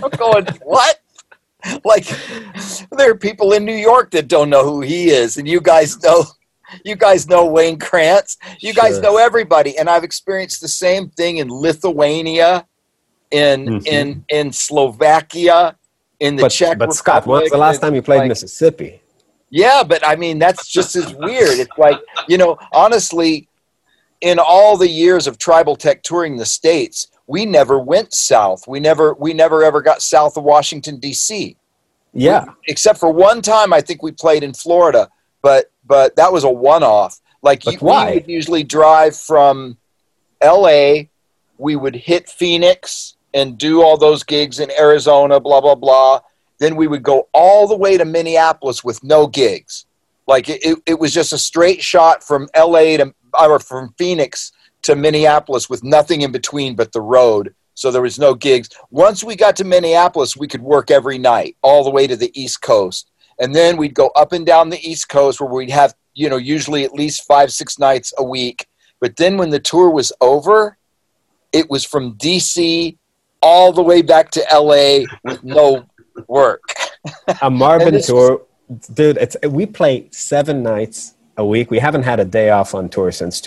[0.03, 0.99] I'm going, "What?"
[1.85, 2.05] Like
[2.97, 6.01] there are people in New York that don't know who he is, and you guys
[6.03, 6.23] know.
[6.85, 8.37] You guys know Wayne Krantz.
[8.59, 12.65] You guys know everybody, and I've experienced the same thing in Lithuania,
[13.29, 13.87] in Mhm.
[13.87, 15.75] in in Slovakia,
[16.21, 19.01] in the But, Czech but Scott, Republic, when's the last time you played like, Mississippi?
[19.49, 21.59] yeah, but I mean, that's just as weird.
[21.59, 23.49] It's like, you know, honestly,
[24.21, 28.67] in all the years of tribal tech touring the states, we never went south.
[28.67, 31.55] We never, we never ever got south of Washington D.C.
[32.11, 32.43] Yeah.
[32.67, 35.09] Except for one time, I think we played in Florida,
[35.41, 37.21] but but that was a one-off.
[37.41, 38.07] Like you, why?
[38.07, 39.77] we would usually drive from
[40.41, 41.09] L.A.
[41.57, 46.19] We would hit Phoenix and do all those gigs in Arizona, blah blah blah.
[46.59, 49.85] Then we would go all the way to Minneapolis with no gigs.
[50.27, 54.51] Like it, it, it was just a straight shot from LA to or from Phoenix
[54.83, 57.53] to Minneapolis with nothing in between but the road.
[57.73, 58.69] So there was no gigs.
[58.89, 62.31] Once we got to Minneapolis, we could work every night all the way to the
[62.39, 63.09] East Coast.
[63.39, 66.37] And then we'd go up and down the East Coast where we'd have, you know,
[66.37, 68.67] usually at least five, six nights a week.
[68.99, 70.77] But then when the tour was over,
[71.51, 72.97] it was from DC
[73.41, 75.85] all the way back to LA with no
[76.27, 76.61] work.
[77.41, 78.43] A Marbin tour,
[78.93, 79.17] dude.
[79.17, 81.71] It's we play seven nights a week.
[81.71, 83.41] We haven't had a day off on tour since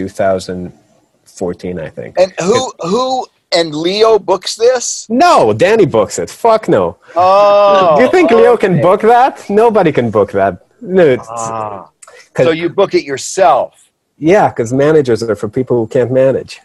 [1.26, 2.18] 2014, I think.
[2.18, 5.06] And who who and Leo books this?
[5.08, 6.30] No, Danny books it.
[6.30, 6.98] Fuck no.
[7.16, 9.48] Oh, Do you think Leo can book that?
[9.48, 10.66] Nobody can book that.
[10.80, 11.88] No, Ah.
[12.36, 13.90] So you book it yourself.
[14.18, 16.60] yeah, because managers are for people who can't manage.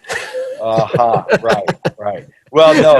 [0.61, 1.23] Uh huh.
[1.41, 1.69] right.
[1.97, 2.27] Right.
[2.51, 2.95] Well, no.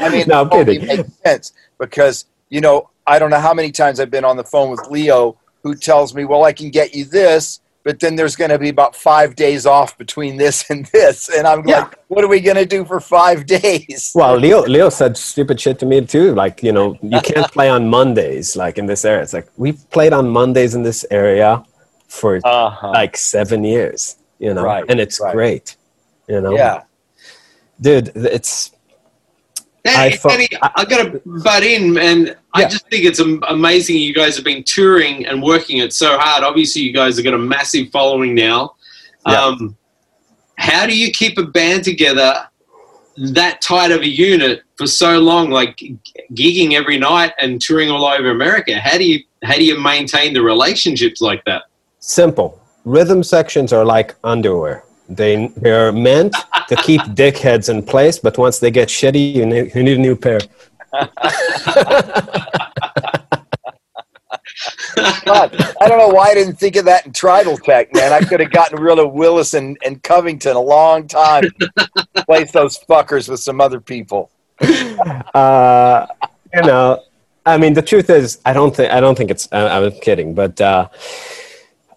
[0.00, 0.96] I mean, no, I'm totally kidding.
[0.98, 4.44] makes sense because you know I don't know how many times I've been on the
[4.44, 8.34] phone with Leo who tells me, "Well, I can get you this." But then there's
[8.34, 11.82] going to be about five days off between this and this, and I'm Yeah.
[11.82, 15.60] like, "What are we going to do for five days?" Well, Leo Leo said stupid
[15.60, 16.34] shit to me too.
[16.34, 19.22] Like, you know, you can't play on Mondays, like in this area.
[19.22, 21.62] It's like we've played on Mondays in this area
[22.08, 22.90] for Uh-huh.
[23.00, 25.32] like seven years, you know, Right, and it's right.
[25.38, 25.76] great.
[26.28, 26.82] You know, yeah.
[27.80, 28.72] dude, it's
[29.86, 34.36] Danny, I I, got to butt in, and I just think it's amazing you guys
[34.36, 36.44] have been touring and working it so hard.
[36.44, 38.74] Obviously, you guys have got a massive following now.
[39.26, 39.42] Yeah.
[39.42, 39.76] Um,
[40.58, 42.48] how do you keep a band together
[43.16, 45.82] that tight of a unit for so long, like
[46.32, 48.78] gigging every night and touring all over America?
[48.78, 51.62] How do you how do you maintain the relationships like that?
[52.06, 52.60] simple.
[52.84, 54.84] Rhythm sections are like underwear.
[55.08, 56.34] They they're meant
[56.68, 60.00] to keep dickheads in place, but once they get shitty, you need, you need a
[60.00, 60.40] new pair.
[65.24, 68.12] God, I don't know why I didn't think of that in Tribal Tech, man.
[68.12, 71.44] I could have gotten rid of Willis and, and Covington a long time.
[72.24, 74.30] Place those fuckers with some other people.
[75.34, 76.06] uh,
[76.54, 77.02] you know,
[77.44, 79.48] I mean, the truth is, I don't think I don't think it's.
[79.52, 80.88] I, I'm kidding, but uh,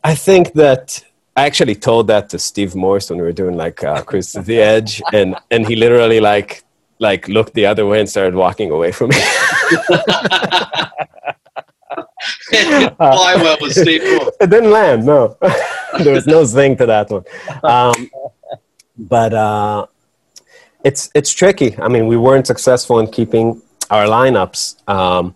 [0.03, 1.03] I think that
[1.39, 4.59] I actually told that to Steve Morse when we were doing like uh, to the
[4.59, 6.63] Edge, and and he literally like
[6.99, 9.15] like looked the other way and started walking away from me.
[12.97, 14.35] Fly well with Steve Morse.
[14.41, 15.05] it didn't land.
[15.05, 15.37] No,
[16.03, 17.23] there was no zing to that one.
[17.63, 18.09] Um,
[18.97, 19.85] but uh,
[20.83, 21.69] it's it's tricky.
[21.79, 24.61] I mean, we weren't successful in keeping our lineups.
[24.89, 25.35] Um,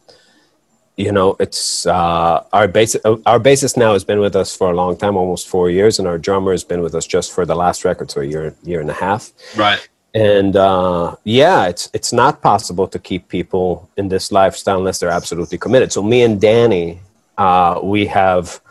[0.95, 2.95] you know, it's uh, our bass.
[3.03, 6.07] Our bassist now has been with us for a long time, almost four years, and
[6.07, 8.79] our drummer has been with us just for the last record, so a year year
[8.79, 9.31] and a half.
[9.57, 9.87] Right.
[10.13, 15.09] And uh, yeah, it's it's not possible to keep people in this lifestyle unless they're
[15.09, 15.91] absolutely committed.
[15.91, 16.99] So me and Danny,
[17.39, 18.61] uh, we have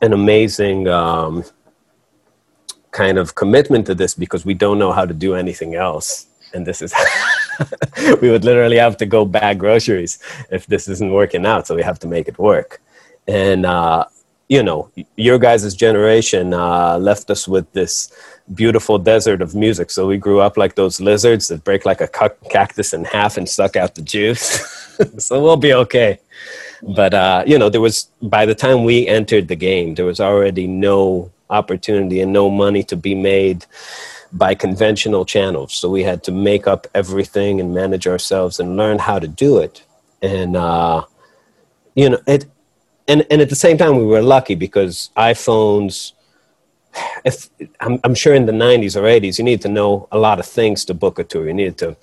[0.00, 1.44] an amazing um,
[2.90, 6.26] kind of commitment to this because we don't know how to do anything else.
[6.54, 6.94] And this is
[8.22, 10.18] we would literally have to go bag groceries
[10.50, 11.66] if this isn't working out.
[11.66, 12.80] So we have to make it work.
[13.26, 14.06] And uh,
[14.48, 18.12] you know, your guys' generation uh, left us with this
[18.54, 19.90] beautiful desert of music.
[19.90, 22.08] So we grew up like those lizards that break like a
[22.50, 24.60] cactus in half and suck out the juice.
[25.18, 26.20] so we'll be okay.
[26.82, 30.20] But uh, you know, there was by the time we entered the game, there was
[30.20, 33.64] already no opportunity and no money to be made
[34.34, 35.72] by conventional channels.
[35.74, 39.58] So we had to make up everything and manage ourselves and learn how to do
[39.58, 39.84] it.
[40.20, 41.04] And uh,
[41.94, 42.46] you know, it
[43.08, 46.12] and and at the same time we were lucky because iPhones
[47.24, 47.48] if
[47.80, 50.46] I'm, I'm sure in the 90s or 80s you need to know a lot of
[50.46, 51.96] things to book a tour you needed to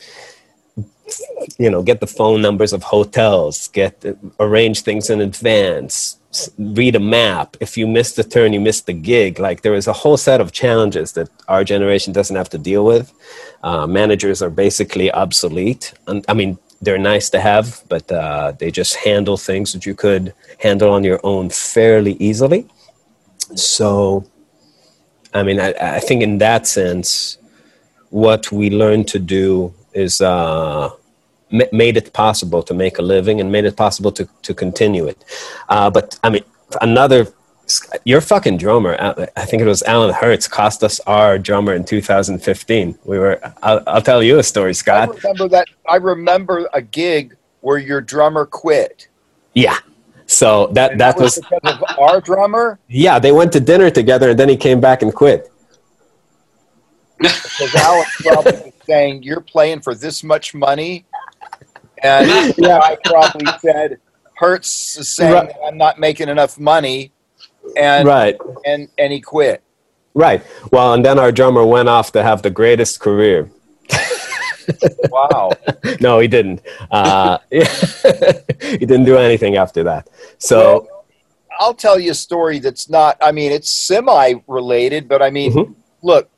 [1.58, 4.04] you know get the phone numbers of hotels get
[4.40, 6.18] arrange things in advance
[6.58, 7.58] read a map.
[7.60, 9.40] If you miss the turn you miss the gig.
[9.40, 12.86] Like there is a whole set of challenges that our generation doesn't have to deal
[12.86, 13.14] with.
[13.64, 15.94] Uh, managers are basically obsolete.
[16.28, 20.34] I mean they're nice to have but uh, they just handle things that you could
[20.60, 22.66] handle on your own fairly easily.
[23.56, 24.26] So
[25.34, 27.38] i mean i, I think in that sense
[28.10, 30.90] what we learned to do is uh,
[31.72, 35.24] made it possible to make a living and made it possible to, to continue it.
[35.70, 36.44] Uh, but I mean,
[36.82, 37.28] another,
[38.04, 41.84] your fucking drummer, uh, I think it was Alan Hertz, cost us our drummer in
[41.84, 42.98] 2015.
[43.06, 45.10] We were, I'll, I'll tell you a story, Scott.
[45.10, 45.68] I remember that.
[45.90, 49.08] I remember a gig where your drummer quit.
[49.54, 49.78] Yeah.
[50.26, 52.80] So that, And that was, because of our drummer.
[52.88, 55.52] yeah, they went to dinner together and then he came back and quit.
[57.20, 61.06] Because Alex probably was saying, "You're playing for this much money,"
[62.04, 62.80] and Yeah.
[62.80, 63.98] I probably said,
[64.36, 65.48] "Hertz is saying Right.
[65.50, 67.12] that I'm not making enough money,"
[67.78, 68.38] and Right.
[68.66, 69.62] and and he quit.
[70.14, 70.42] Right.
[70.72, 73.50] Well, and then our drummer went off to have the greatest career.
[75.10, 75.52] Wow.
[76.00, 76.62] no, he didn't.
[76.92, 80.08] Uh, he didn't do anything after that.
[80.38, 81.06] So, Well,
[81.60, 83.18] I'll tell you a story that's not.
[83.22, 85.76] I mean, it's semi-related, but I mean, Mhm.
[86.04, 86.30] look,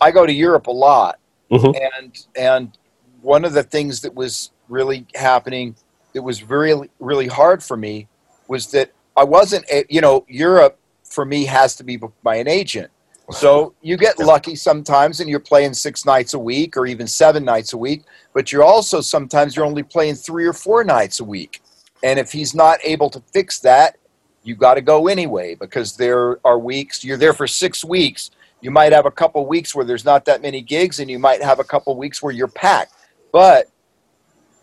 [0.00, 1.18] I go to Europe a lot,
[1.50, 1.74] Mhm.
[1.94, 2.78] and and
[3.22, 5.74] one of the things that was really happening
[6.14, 8.08] that was really really hard for me
[8.48, 9.64] was that I wasn't.
[9.70, 12.90] a- You know, Europe for me has to be by an agent.
[13.32, 17.44] So you get lucky sometimes, and you're playing six nights a week, or even seven
[17.44, 18.02] nights a week.
[18.34, 21.62] But you're also sometimes you're only playing three or four nights a week.
[22.02, 23.96] And if he's not able to fix that,
[24.42, 28.30] you got to go anyway because there are weeks you're there for six weeks.
[28.62, 31.40] You might have a couple weeks where there's not that many gigs, and you might
[31.42, 32.94] have a couple weeks where you're packed.
[33.32, 33.68] But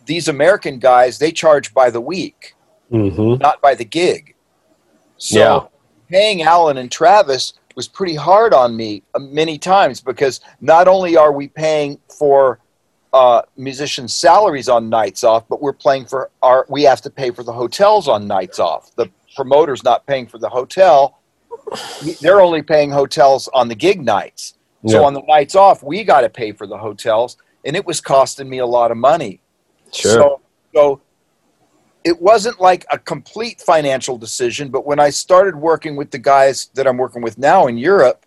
[0.07, 2.55] these American guys, they charge by the week,
[2.91, 3.39] mhm.
[3.39, 4.33] not by the gig.
[5.17, 5.59] So Yeah.
[6.09, 11.15] paying Alan and Travis was pretty hard on me uh, many times because not only
[11.15, 12.59] are we paying for
[13.13, 16.65] uh, musicians' salaries on nights off, but we're playing for our.
[16.69, 18.93] We have to pay for the hotels on nights off.
[18.95, 21.17] The promoter's not paying for the hotel;
[22.21, 24.55] they're only paying hotels on the gig nights.
[24.85, 25.05] So Yeah.
[25.07, 28.49] on the nights off, we got to pay for the hotels, and it was costing
[28.49, 29.39] me a lot of money.
[29.93, 30.11] Sure.
[30.11, 30.41] So,
[30.73, 31.01] so
[32.03, 36.69] it wasn't like a complete financial decision, but when I started working with the guys
[36.75, 38.25] that I'm working with now in Europe,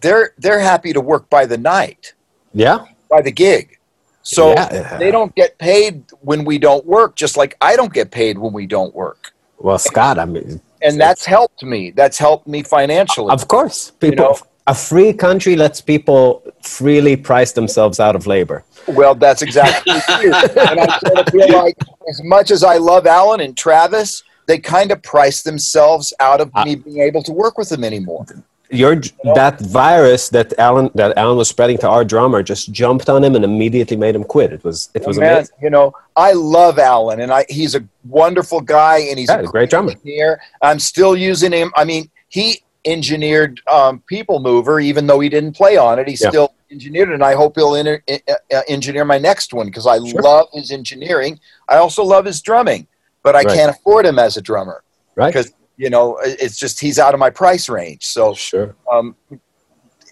[0.00, 2.14] they're they're happy to work by the night,
[2.52, 2.84] yeah.
[3.08, 3.78] by the gig.
[4.22, 4.96] So Yeah.
[4.98, 8.52] they don't get paid when we don't work, just like I don't get paid when
[8.52, 9.32] we don't work.
[9.58, 11.90] Well, Scott, I mean, And that's helped me.
[11.90, 13.30] That's helped me financially.
[13.32, 14.24] of course, people.
[14.24, 18.64] know- a free country lets people freely price themselves out of labor.
[18.88, 20.32] Well, that's exactly true.
[20.32, 21.76] and I sort of feel like,
[22.08, 26.50] as much as I love Alan and Travis, they kind of price themselves out of
[26.64, 28.24] me being able to work with them anymore.
[28.70, 28.96] Your
[29.36, 33.36] that virus that Alan that Alan was spreading to our drummer just jumped on him
[33.36, 34.52] and immediately made him quit.
[34.52, 35.56] It was it was Man, amazing.
[35.62, 39.44] you know, I love Alan, and I he's a wonderful guy, and he's Yeah, a
[39.44, 39.92] great drummer.
[39.92, 40.40] engineer.
[40.62, 41.72] I'm still using him.
[41.76, 46.06] I mean, he engineered um, People Mover, even though he didn't play on it.
[46.08, 46.28] He Yeah.
[46.28, 49.96] still engineered it, and I hope he'll enter, uh, engineer my next one because I
[49.98, 50.20] Sure.
[50.22, 51.38] love his engineering.
[51.68, 52.86] I also love his drumming,
[53.22, 53.56] but I Right.
[53.56, 54.82] can't afford him as a drummer
[55.16, 55.32] Right?
[55.32, 58.06] because you know it's just he's out of my price range.
[58.06, 58.74] So Sure.
[58.92, 59.16] um,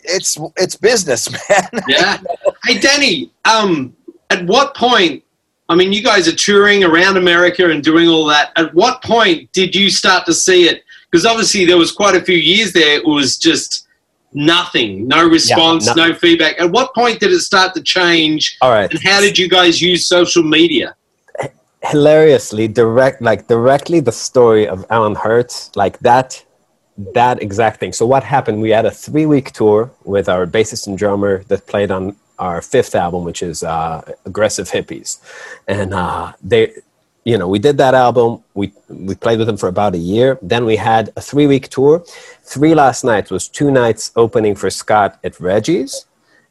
[0.05, 1.69] it's it's business, man.
[1.89, 2.19] Yeah.
[2.67, 3.33] hey, Danny.
[3.45, 3.95] Um,
[4.31, 5.23] at what point?
[5.69, 8.51] I mean, you guys are touring around America and doing all that.
[8.57, 10.83] At what point did you start to see it?
[11.13, 12.97] Because obviously there was quite a few years there.
[12.97, 13.87] It was just
[14.33, 16.09] nothing, no response, nothing.
[16.09, 16.59] no feedback.
[16.59, 18.57] At what point did it start to change?
[18.63, 18.91] All right.
[18.91, 20.97] And how did you guys use social media?
[21.85, 26.45] hilariously direct like directly the story of alan hertz like that
[26.97, 30.87] that exact thing so what happened we had a three week tour with our bassist
[30.87, 35.19] and drummer that played on our fifth album which is uh, aggressive hippies
[35.67, 36.73] and uh, they
[37.25, 40.39] you know we did that album we we played with them for about a year
[40.43, 42.05] then we had a three week tour
[42.43, 46.07] three last nights was two nights opening for scott at reggie's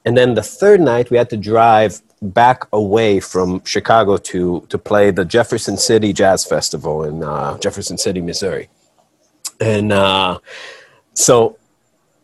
[0.06, 4.78] and then the third night, we had to drive back away from Chicago to, to
[4.78, 8.70] play the Jefferson City Jazz Festival in uh, Jefferson City, Missouri.
[9.60, 10.40] And uh,
[11.14, 11.58] so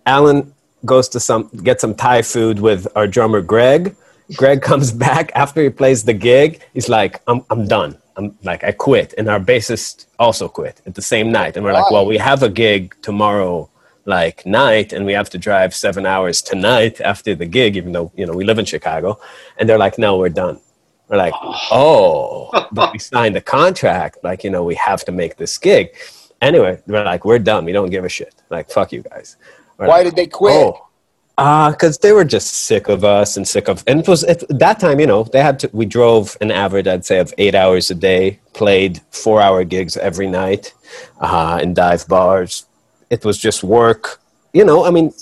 [0.05, 0.53] Alan
[0.85, 3.95] goes to some, get some Thai food with our drummer, Greg.
[4.35, 6.63] Greg comes back after he plays the gig.
[6.73, 7.97] He's like, I'm, I'm done.
[8.17, 9.13] I'm like, I quit.
[9.17, 11.55] And our bassist also quit at the same night.
[11.55, 12.23] And we're like, well, we oh.
[12.23, 13.69] have a gig tomorrow
[14.05, 18.09] like night and we have to drive seven hours tonight after the gig even though
[18.15, 19.19] you know we live in chicago
[19.57, 20.57] and they're like no we're done
[21.07, 21.33] We're like,
[21.71, 24.19] oh, but we signed a contract.
[24.23, 25.95] Like, you know, we have to make this gig.
[26.41, 27.65] Anyway, we're like, we're done.
[27.65, 28.35] We don't give a shit.
[28.49, 29.37] Like, fuck you guys.
[29.77, 30.53] We're Why like, did they quit?
[30.53, 30.86] Oh,
[31.37, 34.79] because they were just sick of us and sick of, and it was at that
[34.79, 35.69] time, you know, they had to.
[35.71, 38.39] We drove an average, I'd say, of eight hours a day.
[38.53, 40.73] Played four-hour gigs every night
[41.19, 42.65] uh, in dive bars.
[43.11, 44.19] It was just work.
[44.51, 45.13] You know, I mean,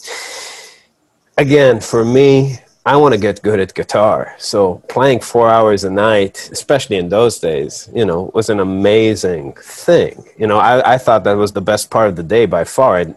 [1.37, 4.35] again, for me, I want to get good at guitar.
[4.37, 9.53] So playing four hours a night, especially in those days, you know, was an amazing
[9.53, 10.23] thing.
[10.37, 12.99] You know, I, I thought that was the best part of the day by far.
[12.99, 13.15] And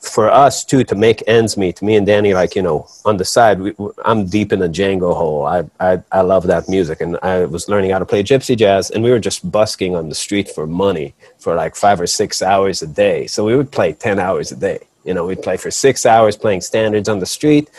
[0.00, 3.24] for us too, to make ends meet, me and Danny, like, you know, on the
[3.24, 3.74] side, we,
[4.04, 5.46] I'm deep in the Django hole.
[5.46, 7.00] I, I, I love that music.
[7.00, 10.08] And I was learning how to play gypsy jazz and we were just busking on
[10.08, 13.26] the street for money for like five or six hours a day.
[13.26, 14.80] So we would play 10 hours a day.
[15.04, 17.70] You know, we'd play for six hours playing standards on the street.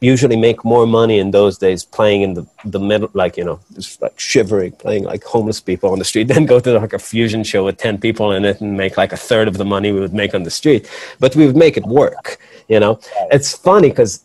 [0.00, 3.60] Usually make more money in those days playing in the, the middle, like, you know,
[3.74, 6.98] just like shivering, playing like homeless people on the street, then go to like a
[6.98, 9.92] fusion show with 10 people in it and make like a third of the money
[9.92, 10.88] we would make on the street.
[11.20, 12.98] But we would make it work, you know?
[13.30, 14.24] It's funny because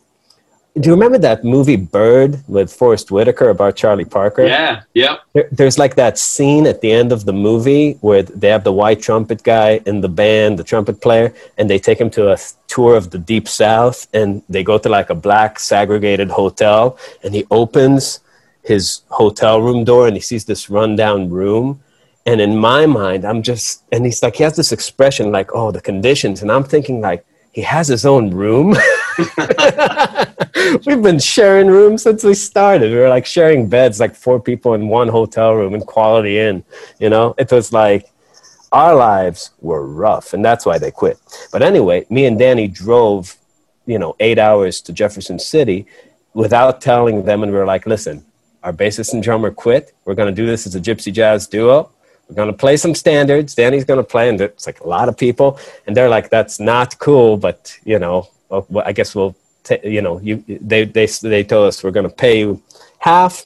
[0.77, 4.45] do you remember that movie Bird with Forest Whitaker about Charlie Parker?
[4.45, 5.17] Yeah, yeah.
[5.33, 8.71] There, there's like that scene at the end of the movie where they have the
[8.71, 12.37] white trumpet guy in the band, the trumpet player, and they take him to a
[12.67, 17.33] tour of the deep south and they go to like a black segregated hotel and
[17.33, 18.19] he opens
[18.63, 21.81] his hotel room door and he sees this rundown room.
[22.25, 25.71] And in my mind, I'm just, and he's like, he has this expression like, oh,
[25.71, 26.43] the conditions.
[26.43, 28.75] And I'm thinking, like, he has his own room.
[30.85, 32.91] We've been sharing rooms since we started.
[32.91, 36.63] We were like sharing beds, like four people in one hotel room in Quality Inn.
[36.99, 38.11] You know, it was like
[38.71, 41.19] our lives were rough, and that's why they quit.
[41.51, 43.35] But anyway, me and Danny drove,
[43.85, 45.85] you know, eight hours to Jefferson City
[46.33, 48.25] without telling them, and we were like, listen,
[48.63, 49.93] our bassist and drummer quit.
[50.05, 51.89] We're going to do this as a gypsy jazz duo.
[52.27, 53.55] We're going to play some standards.
[53.55, 55.59] Danny's going to play, and it's like a lot of people.
[55.87, 60.01] And they're like, that's not cool, but, you know, well, I guess we'll, ta- you
[60.01, 62.61] know, you, they, they, they told us we're going to pay you
[62.99, 63.45] half,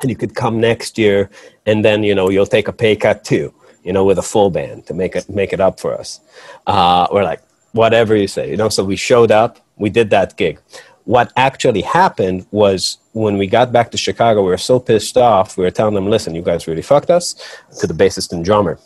[0.00, 1.30] and you could come next year,
[1.66, 3.52] and then, you know, you'll take a pay cut too,
[3.84, 6.20] you know, with a full band to make it, make it up for us.
[6.66, 7.42] Uh, we're like,
[7.72, 10.58] whatever you say, you know, so we showed up, we did that gig.
[11.04, 15.56] What actually happened was when we got back to Chicago, we were so pissed off.
[15.56, 17.34] We were telling them, listen, you guys really fucked us
[17.80, 18.78] to the bassist and drummer.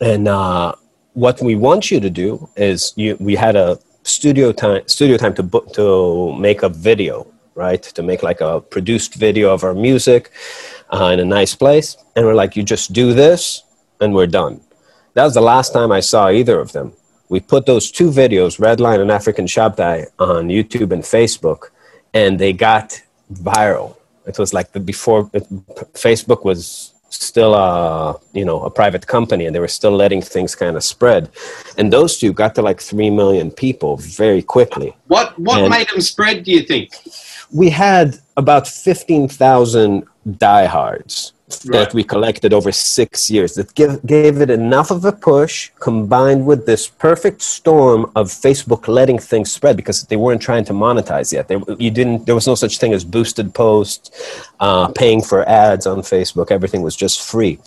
[0.00, 0.74] And uh,
[1.14, 5.34] what we want you to do is you, we had a studio time, studio time
[5.34, 7.82] to, book, to make a video, right?
[7.82, 10.30] To make like a produced video of our music
[10.90, 11.96] uh, in a nice place.
[12.16, 13.62] And we're like, you just do this
[14.00, 14.60] and we're done.
[15.14, 16.92] That was the last time I saw either of them.
[17.28, 21.70] We put those two videos, Redline and African Shabtai, on YouTube and Facebook,
[22.12, 23.00] and they got
[23.32, 23.96] viral.
[24.26, 25.48] It was like the before it,
[25.94, 30.54] Facebook was still a you know a private company, and they were still letting things
[30.54, 31.28] kind of spread.
[31.76, 34.96] And those two got to like three million people very quickly.
[35.08, 36.44] What what And- made them spread?
[36.44, 36.90] Do you think?
[37.52, 40.04] We had about fifteen thousand
[41.50, 41.94] diehards that Right.
[41.94, 46.66] we collected over six years that give, gave it enough of a push combined with
[46.66, 51.48] this perfect storm of facebook letting things spread because they weren't trying to monetize yet.
[51.48, 54.10] They, you didn't there was no such thing as boosted posts
[54.60, 56.50] uh, paying for ads on facebook.
[56.50, 57.58] Everything was just free.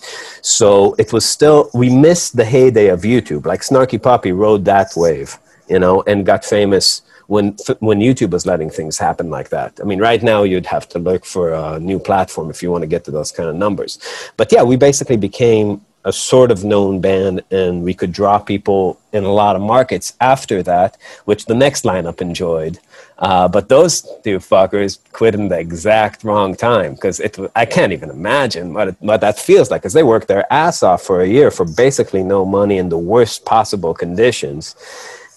[0.42, 3.46] So it was still we missed the heyday of youtube.
[3.46, 5.38] Like Snarky Puppy rode that wave
[5.70, 9.80] you know and got famous when when YouTube was letting things happen like that.
[9.82, 12.84] I mean, right now you'd have to look for a new platform if you want
[12.84, 14.00] to get to those kind of numbers.
[14.38, 19.00] But yeah, we basically became a sort of known band, and we could draw people
[19.14, 22.80] in a lot of markets after that, which the next lineup enjoyed.
[23.20, 27.38] Uh, but those two fuckers quit in the exact wrong time because it.
[27.56, 30.84] I can't even imagine what it, what that feels like because they worked their ass
[30.84, 34.76] off for a year for basically no money in the worst possible conditions,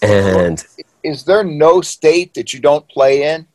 [0.03, 0.65] and
[1.07, 3.47] Is there no state that you don't play in?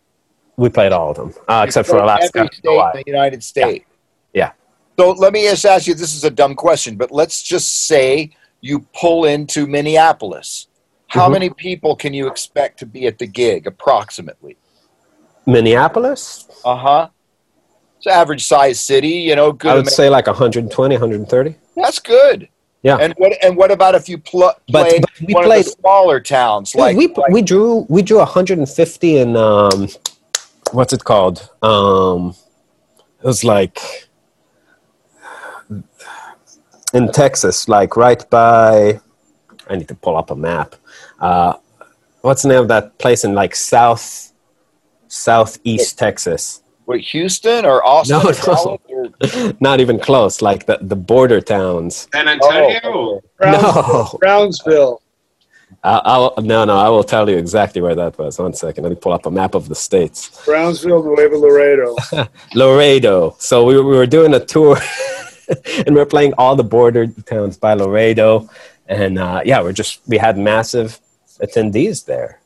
[0.58, 2.42] we played all of them uh, except for Alaska.
[2.42, 3.86] and state in the United States.
[4.34, 4.52] Yeah.
[5.00, 5.96] So let me just ask you.
[5.96, 8.30] This is a dumb question, but let's just say
[8.60, 10.68] you pull into Minneapolis.
[11.08, 11.32] How Mhm.
[11.34, 14.56] many people can you expect to be at the gig, approximately?
[15.48, 17.08] Minneapolis, Uh huh.
[17.98, 19.52] It's an average size city, you know.
[19.52, 19.72] Good.
[19.72, 21.56] I would say like 120, 130.
[21.76, 22.50] That's good.
[22.84, 22.98] Yeah.
[22.98, 25.66] And what and what about if you pl- But- play but we one played- of
[25.66, 29.88] the smaller towns like, we like we drew we drew 150 in um,
[30.72, 31.48] what's it called?
[31.62, 32.34] Um,
[33.20, 33.80] it was like
[36.94, 39.00] in Texas, like right by.
[39.70, 40.76] I need to pull up a map.
[41.20, 41.54] Uh,
[42.22, 44.34] what's the name of that place in like south
[45.08, 46.62] southeast Texas?
[46.86, 48.18] what Houston or Austin?
[48.18, 48.78] No, no.
[49.22, 50.42] Dallas or- Not even close.
[50.42, 52.08] Like the, the border towns.
[52.14, 52.80] San Antonio.
[52.84, 54.18] Oh, Browns- No.
[54.20, 55.02] Brownsville.
[55.84, 56.78] I, I'll, no, no.
[56.78, 58.38] I will tell you exactly where that was.
[58.38, 58.84] One second.
[58.84, 60.44] Let me pull up a map of the states.
[60.46, 61.96] Brownsville, Nuevo Laredo.
[62.54, 63.36] Laredo.
[63.40, 64.78] So we, we were doing a tour,
[65.86, 68.48] and we're playing all the border towns by Laredo,
[68.88, 71.00] and uh, yeah, we're just we had massive
[71.42, 72.42] attendees there.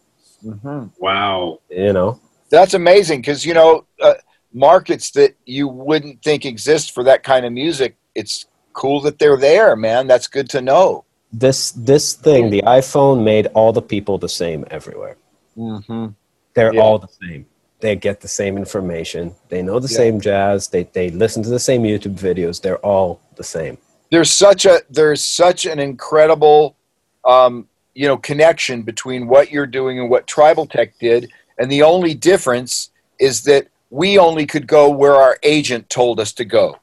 [0.46, 0.92] Mhm.
[1.00, 1.60] Wow.
[1.70, 2.20] You know,
[2.50, 4.14] That's amazing because you know uh,
[4.56, 7.96] markets that you wouldn't think exist for that kind of music.
[8.16, 10.08] It's cool that they're there, man.
[10.08, 11.04] That's good to know.
[11.34, 15.18] this this thing, the iPhone made all the people the same everywhere.
[15.58, 16.08] Mm-hmm.
[16.54, 16.82] They're Yeah.
[16.82, 17.46] all the same.
[17.82, 19.36] They get the same information.
[19.50, 19.98] They know the Yeah.
[20.04, 20.70] same jazz.
[20.70, 22.62] They they listen to the same YouTube videos.
[22.62, 23.78] They're all the same.
[24.12, 26.78] There's such a there's such an incredible
[27.26, 31.22] um, you know connection between what you're doing and what Tribal Tech did,
[31.60, 36.34] and the only difference is that we only could go where our agent told us
[36.34, 36.78] to go,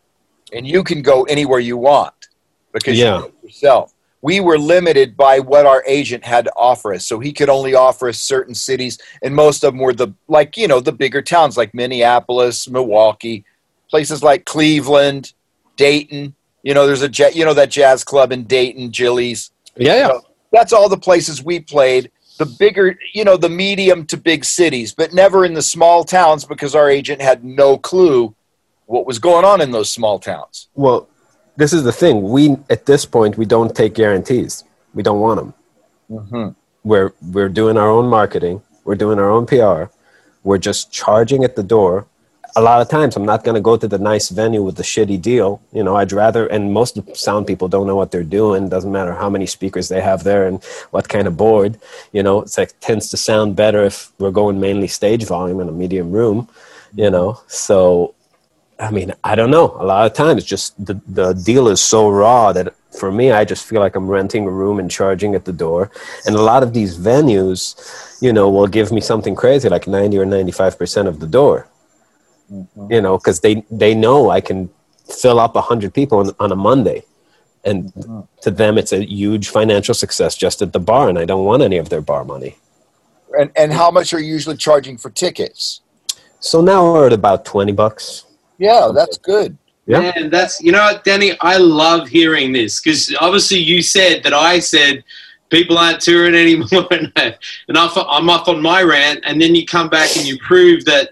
[0.55, 2.15] and you can go anywhere you want
[2.73, 3.19] because Yeah.
[3.19, 3.93] you yourself.
[4.23, 7.75] We were limited by what our agent had to offer us, so he could only
[7.75, 11.21] offer us certain cities, and most of them were the like you know the bigger
[11.21, 13.45] towns like Minneapolis, Milwaukee,
[13.91, 15.35] places like Cleveland,
[15.77, 16.35] Dayton.
[16.63, 19.51] You know, there's a you know that jazz club in Dayton, Gilly's.
[19.77, 20.19] Yeah, yeah.
[20.51, 22.11] That's all the places we played.
[22.39, 26.45] The bigger, you know, the medium to big cities, but never in the small towns
[26.45, 28.35] because our agent had no clue
[28.87, 30.69] what was going on in those small towns.
[30.75, 31.09] Well,
[31.57, 32.23] this is the thing.
[32.23, 34.65] We at this point we don't take guarantees.
[34.95, 35.55] We don't want them.
[36.13, 36.49] Mm-hmm.
[36.85, 39.91] we're we're doing our own marketing we're doing our own pr
[40.43, 42.07] we're just charging at the door
[42.57, 44.83] a lot of times i'm not going to go to the nice venue with the
[44.83, 48.69] shitty deal you know i'd rather and most sound people don't know what they're doing
[48.69, 51.79] doesn't matter how many speakers they have there and what kind of board
[52.13, 55.69] you know it's like tends to sound better if we're going mainly stage volume in
[55.69, 56.49] a medium room
[56.95, 58.15] you know so
[58.83, 59.77] I mean, I don't know.
[59.79, 63.45] A lot of times, just the, the deal is so raw that for me, I
[63.45, 65.91] just feel like I'm renting a room and charging at the door.
[66.27, 67.77] And a lot of these venues,
[68.21, 71.69] you know, will give me something crazy like 90 or 95% of the door,
[72.91, 74.71] you know, because they, they know I can
[75.21, 77.05] fill up 100 people on, on a Monday.
[77.65, 77.93] And
[78.41, 81.63] to them, it's a huge financial success just at the bar, and I don't want
[81.63, 82.57] any of their bar money.
[83.39, 85.81] And and how much are you usually charging for tickets?
[86.41, 88.25] So now we're at about 20 bucks.
[88.59, 89.57] Yeah, that's good.
[89.87, 90.01] Yeah.
[90.01, 91.33] Man, that's you know Danny.
[91.41, 95.05] I love hearing this because obviously you said that I said
[95.49, 97.37] people aren't touring anymore, and I-
[97.69, 100.85] and off, I'm off on my rant, and then you come back and you prove
[100.87, 101.11] that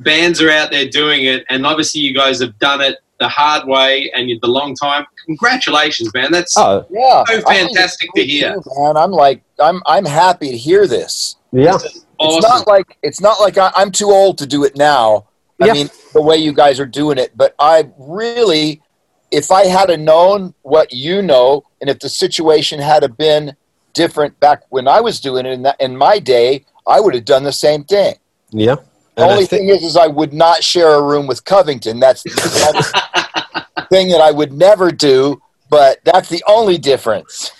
[0.00, 3.66] bands are out there doing it, and obviously you guys have done it the hard
[3.68, 5.04] way and the long time.
[5.26, 6.32] Congratulations, man.
[6.32, 8.54] That's Oh, Yeah, So I think it's fantastic to hear.
[8.54, 8.96] too, man.
[8.96, 11.36] I'm like, I'm I'm happy to hear this.
[11.52, 11.74] yeah.
[11.74, 12.50] It's awesome.
[12.50, 15.26] not like it's not like I, I'm too old to do it now.
[15.62, 15.72] I Yeah.
[15.74, 18.82] mean, the way you guys are doing it, but I really,
[19.30, 23.54] if I had a known what you know, and if the situation had a been
[23.94, 27.24] different back when I was doing it in that in my day, I would have
[27.26, 28.14] done the same thing.
[28.50, 28.76] Yeah.
[29.16, 32.00] The And only thi- thing is, is I would not share a room with Covington.
[32.00, 32.30] That's the
[33.90, 35.40] thing that I would never do.
[35.68, 37.52] But that's the only difference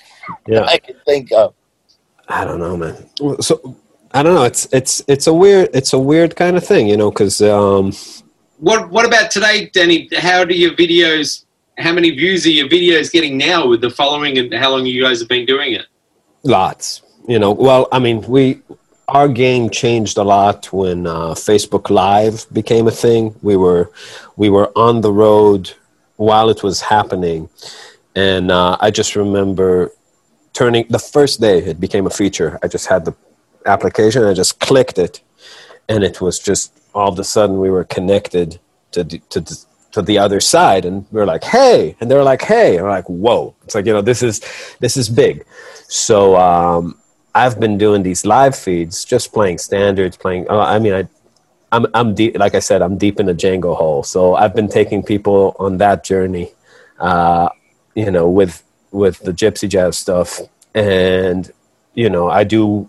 [0.48, 0.64] Yeah.
[0.64, 1.54] I can think of.
[2.28, 2.96] I don't know, man.
[3.40, 3.76] So
[4.12, 4.44] I don't know.
[4.44, 7.92] It's it's it's a weird it's a weird kind of thing, you know, because um,
[8.58, 10.08] What What about today, Danny?
[10.16, 11.44] How do your videos?
[11.78, 15.02] How many views are your videos getting now with the following, and how long you
[15.02, 15.86] guys have been doing it?
[16.42, 17.52] lots, you know.
[17.52, 18.60] Well, I mean, we
[19.10, 23.34] our game changed a lot when uh, Facebook Live became a thing.
[23.42, 23.90] We were
[24.36, 25.72] we were on the road
[26.16, 27.48] while it was happening,
[28.14, 29.90] and uh, I just remember
[30.52, 32.58] turning the first day it became a feature.
[32.62, 33.14] I just had the
[33.66, 35.20] application, I just clicked it,
[35.88, 38.60] and it was just all of a sudden we were connected
[38.92, 39.40] to to
[39.92, 42.90] to the other side, and we are like, hey, and they're like, hey, and we're
[42.90, 43.54] like, whoa!
[43.64, 44.40] It's like you know, this is
[44.78, 45.44] this is big.
[45.88, 46.99] So um,
[47.34, 50.46] I've been doing these live feeds, just playing standards, playing.
[50.50, 51.08] Uh, I mean, I.
[51.72, 54.02] I'm, I'm deep, like I said, I'm deep in the Django hole.
[54.02, 56.50] So I've been taking people on that journey,
[56.98, 57.48] uh,
[57.94, 60.40] you know, with with the gypsy jazz stuff,
[60.74, 61.48] and
[61.94, 62.88] you know, I do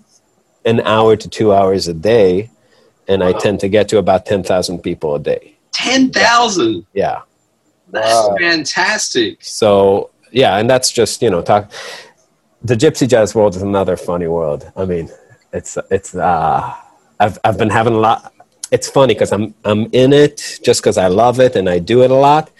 [0.65, 2.49] an hour to two hours a day,
[3.07, 3.37] and I Wow.
[3.37, 5.53] tend to get to about ten thousand people a day.
[5.71, 6.87] Ten thousand.
[6.93, 7.19] Yeah.
[7.91, 8.35] That's Wow.
[8.39, 9.43] fantastic.
[9.43, 11.71] So yeah, and that's just you know talk.
[12.63, 14.71] The gypsy jazz world is another funny world.
[14.75, 15.09] I mean,
[15.51, 16.75] it's it's uh,
[17.19, 18.33] I've I've been having a lot.
[18.71, 22.03] It's funny because I'm I'm in it just because I love it and I do
[22.03, 22.51] it a lot.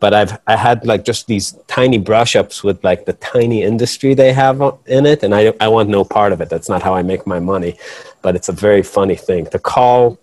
[0.00, 4.14] But I've I had like just these tiny brush ups with like the tiny industry
[4.14, 6.48] they have in it, and I I want no part of it.
[6.48, 7.76] That's not how I make my money.
[8.22, 10.18] But it's a very funny thing to call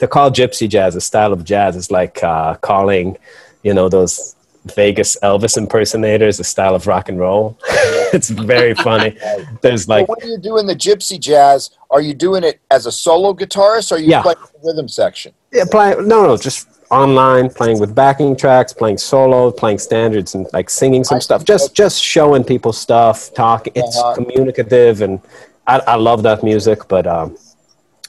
[0.00, 3.16] to call gypsy jazz a style of jazz is like uh, calling,
[3.62, 7.58] you know, those Vegas Elvis impersonators a style of rock and roll.
[8.12, 9.16] it's very funny.
[9.62, 12.92] There's like, so when you doing the gypsy jazz, are you doing it as a
[12.92, 14.22] solo guitarist or are you Yeah.
[14.22, 15.32] playing the rhythm section?
[15.52, 20.46] yeah, playing, no, no, just online, playing with backing tracks, playing solo, playing standards, and
[20.52, 21.44] like singing some I stuff.
[21.44, 23.72] Just, just showing people stuff, talking.
[23.74, 24.14] It's Uh-huh.
[24.14, 25.20] communicative, and
[25.66, 26.86] I, I love that music.
[26.88, 27.36] But um,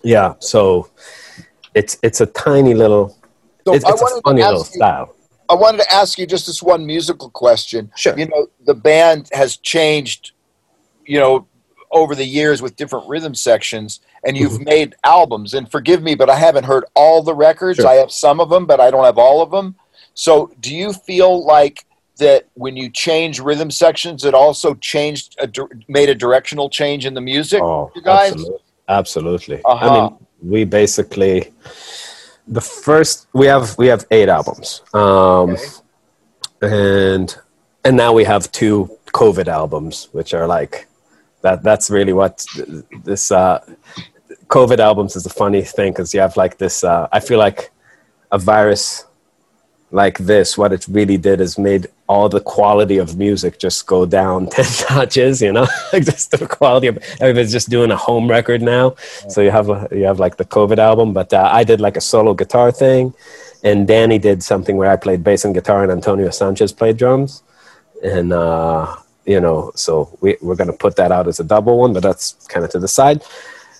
[0.03, 0.89] yeah, so
[1.73, 3.15] it's it's a tiny little.
[3.65, 5.13] So it's it's a funny little style.
[5.49, 7.91] I wanted to ask you just this one musical question.
[7.95, 8.17] Sure.
[8.17, 10.31] You know, the band has changed,
[11.05, 11.47] you know,
[11.91, 14.63] over the years with different rhythm sections, and you've Mm-hmm.
[14.65, 15.53] made albums.
[15.53, 17.77] And forgive me, but I haven't heard all the records.
[17.77, 17.87] Sure.
[17.87, 19.75] I have some of them, but I don't have all of them.
[20.13, 21.85] So, do you feel like
[22.17, 25.47] that when you change rhythm sections, it also changed, a,
[25.87, 27.61] made a directional change in the music?
[27.61, 28.31] Oh, you guys?
[28.31, 28.59] absolutely.
[28.89, 29.61] absolutely.
[29.63, 29.89] Uh-huh.
[29.89, 31.53] I mean, we basically
[32.47, 35.61] the first we have we have eight albums, um, Okay.
[36.61, 37.35] and
[37.83, 40.87] and now we have two COVID albums, which are like
[41.41, 41.63] that.
[41.63, 42.45] That's really what
[43.03, 43.59] this uh,
[44.47, 46.83] COVID albums is a funny thing because you have like this.
[46.83, 47.71] Uh, I feel like
[48.31, 49.05] a virus
[49.91, 54.05] like this, what it really did is made all the quality of music just go
[54.05, 58.29] down 10 notches, you know, like just the quality of everybody's just doing a home
[58.29, 58.95] record now.
[59.29, 61.97] So you have, a, you have like the COVID album, but uh, I did like
[61.97, 63.13] a solo guitar thing
[63.63, 67.43] and Danny did something where I played bass and guitar and Antonio Sanchez played drums.
[68.03, 71.79] And, uh, you know, so we, we're going to put that out as a double
[71.79, 73.23] one, but that's kind of to the side.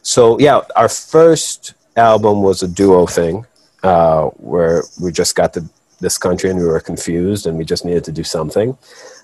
[0.01, 3.45] So yeah, our first album was a duo thing
[3.83, 5.69] uh, where we just got to
[5.99, 8.77] this country and we were confused and we just needed to do something.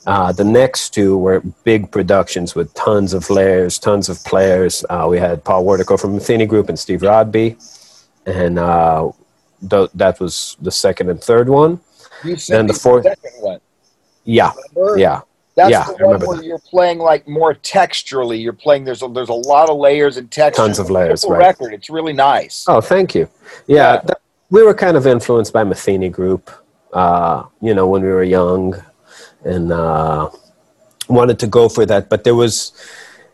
[0.05, 4.83] Uh, the next two were big productions with tons of layers, tons of players.
[4.89, 7.55] Uh, we had Paul Wertico from Metheny Group and Steve Rodby,
[8.25, 9.11] and uh,
[9.69, 11.79] th- that was the second and third one.
[12.23, 13.05] You And the fourth-
[13.39, 13.59] one.
[14.25, 14.97] Yeah, Remember?
[14.97, 15.21] yeah,
[15.55, 16.45] That's Yeah, the one remember where that.
[16.45, 18.41] you're playing like more texturally.
[18.41, 18.85] You're playing.
[18.85, 20.61] There's a there's a lot of layers and texture.
[20.63, 21.37] Tons of layers, right.
[21.39, 21.73] Record.
[21.73, 22.65] It's really nice.
[22.67, 23.27] Oh, thank you.
[23.67, 24.01] Yeah, Yeah.
[24.05, 24.19] That,
[24.49, 26.51] we were kind of influenced by Metheny Group,
[26.93, 28.75] uh, you know, when we were young,
[29.43, 30.29] and uh,
[31.09, 32.09] wanted to go for that.
[32.09, 32.71] But there was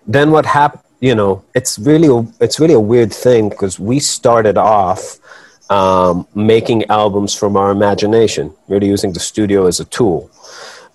[0.08, 0.84] then what happened.
[1.02, 5.18] You know, it's really a, it's really a weird thing because we started off
[5.70, 10.30] um, making albums from our imagination, really using the studio as a tool.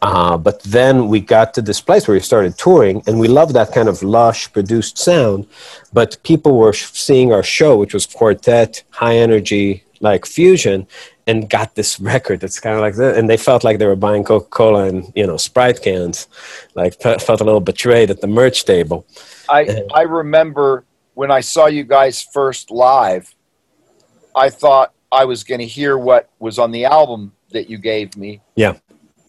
[0.03, 3.55] Uh, but then we got to this place where we started touring, and we loved
[3.55, 5.47] that kind of lush, produced sound.
[5.95, 10.87] But people were sh- seeing our show, which was quartet, high energy, like fusion,
[11.27, 13.17] and got this record that's kind of like that.
[13.17, 16.29] And they felt like they were buying Coca Cola and you know Sprite cans,
[16.75, 19.07] like felt a little betrayed at the merch table.
[19.49, 23.35] I I remember when I saw you guys first live.
[24.37, 28.17] I thought I was going to hear what was on the album that you gave
[28.17, 28.41] me.
[28.57, 28.75] Yeah.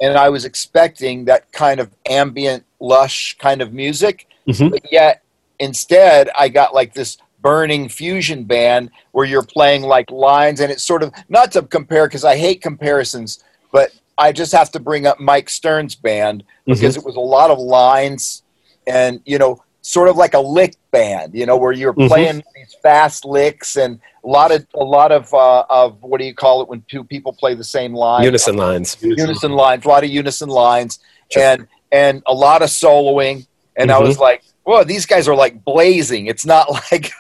[0.02, 4.28] And I was expecting that kind of ambient, lush kind of music.
[4.48, 4.72] Mhm.
[4.72, 5.22] But yet,
[5.60, 10.60] instead, I got like this burning fusion band where you're playing like lines.
[10.62, 14.72] And it's sort of not to compare because I hate comparisons, but I just have
[14.72, 18.41] to bring up Mike Stern's band because it was a lot of lines
[18.88, 22.08] and, you know, sort of like a lick band, you know, where you're Mhm.
[22.08, 26.26] playing these fast licks and a lot of, a lot of, uh, of what do
[26.26, 28.24] you call it when two people play the same line?
[28.24, 28.98] Unison lines.
[29.02, 30.98] unison lines, a lot of unison lines,
[31.32, 31.43] Sure.
[31.43, 33.46] and and a lot of soloing.
[33.78, 34.08] And I Mhm.
[34.08, 37.11] was like, "Whoa, these guys are like blazing." It's not like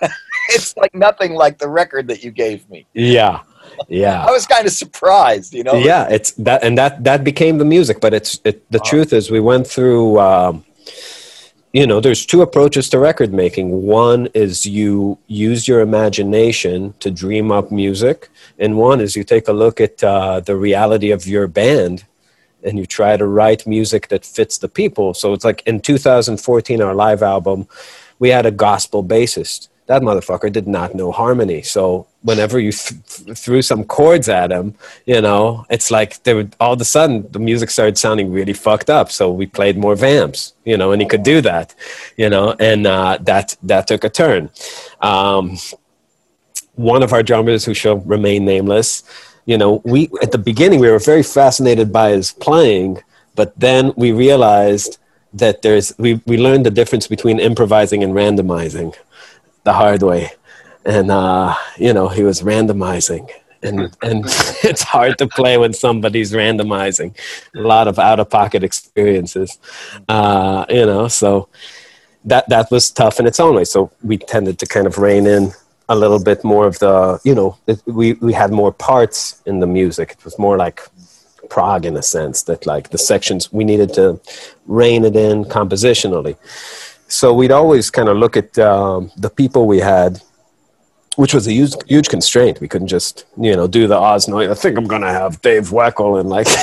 [0.49, 2.85] it's like nothing like the record that you gave me.
[2.93, 3.41] Yeah,
[3.87, 4.25] yeah.
[4.25, 5.75] I was kind of surprised, you know.
[5.75, 9.29] yeah it's that and that that became the music but it's it, the truth is
[9.29, 10.65] we went through um,
[11.73, 17.11] you know there's two approaches to record making one is you use your imagination to
[17.11, 18.29] dream up music
[18.59, 22.05] and one is you take a look at uh, the reality of your band
[22.65, 25.13] and you try to write music that fits the people.
[25.13, 27.67] So it's like in 2014 our live album
[28.19, 29.67] we had a gospel bassist.
[29.87, 31.61] That motherfucker did not know harmony.
[31.61, 34.73] So whenever you th- th- threw some chords at him
[35.05, 38.53] you know it's like they would all of a sudden the music started sounding really
[38.53, 39.11] fucked up.
[39.11, 41.75] So we played more vamps you know and he could do that
[42.17, 44.49] you know and uh, that that took a turn.
[45.01, 45.57] Um,
[46.75, 49.03] one of our drummers who shall remain nameless
[49.45, 53.01] you know we at the beginning we were very fascinated by his playing
[53.35, 54.97] but then we realized
[55.35, 58.95] that there's we, we learned the difference between improvising and randomizing
[59.63, 60.31] the hard way.
[60.85, 63.29] And uh, you know he was randomizing.
[63.61, 64.25] And and
[64.63, 67.15] it's hard to play when somebody's randomizing.
[67.55, 69.59] A lot of out of pocket experiences
[70.07, 71.49] uh, you know so
[72.23, 73.65] that that was tough in its own way.
[73.65, 75.51] So we tended to kind of rein in
[75.87, 79.59] a little bit more of the you know it, we we had more parts in
[79.59, 80.11] the music.
[80.11, 80.81] It was more like
[81.49, 84.19] prog in a sense that like the sections we needed to
[84.65, 86.35] rein it in compositionally.
[87.07, 90.21] So we'd always kind of look at um, the people we had,
[91.17, 92.61] which was a huge, huge constraint.
[92.61, 94.49] We couldn't just you know do the Oz Noy's.
[94.49, 96.47] I think I'm gonna have Dave Weckl and like.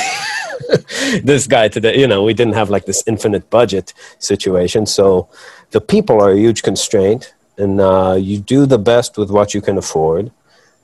[1.24, 4.86] this guy today, you know, we didn't have like this infinite budget situation.
[4.86, 5.28] So
[5.72, 9.60] the people are a huge constraint, and uh, you do the best with what you
[9.60, 10.30] can afford.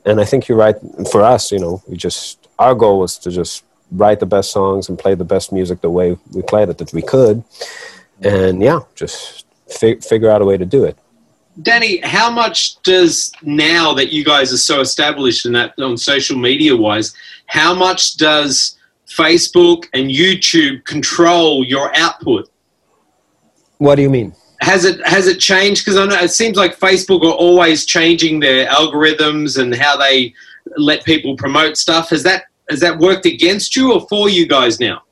[0.04, 0.76] And I think you're right.
[1.10, 4.88] For us, you know, we just our goal was to just write the best songs
[4.88, 7.42] and play the best music the way we played it that we could,
[8.22, 10.98] and yeah, just fi- figure out a way to do it.
[11.62, 16.38] Danny, how much does now that you guys are so established in that on social
[16.38, 17.14] media wise,
[17.46, 22.48] how much does Facebook and YouTube control your output?
[23.78, 24.34] What do you mean?
[24.60, 25.84] Has it has it changed?
[25.84, 30.34] Because I know it seems like Facebook are always changing their algorithms and how they
[30.76, 32.10] let people promote stuff.
[32.10, 35.02] Has that has that worked against you or for you guys now?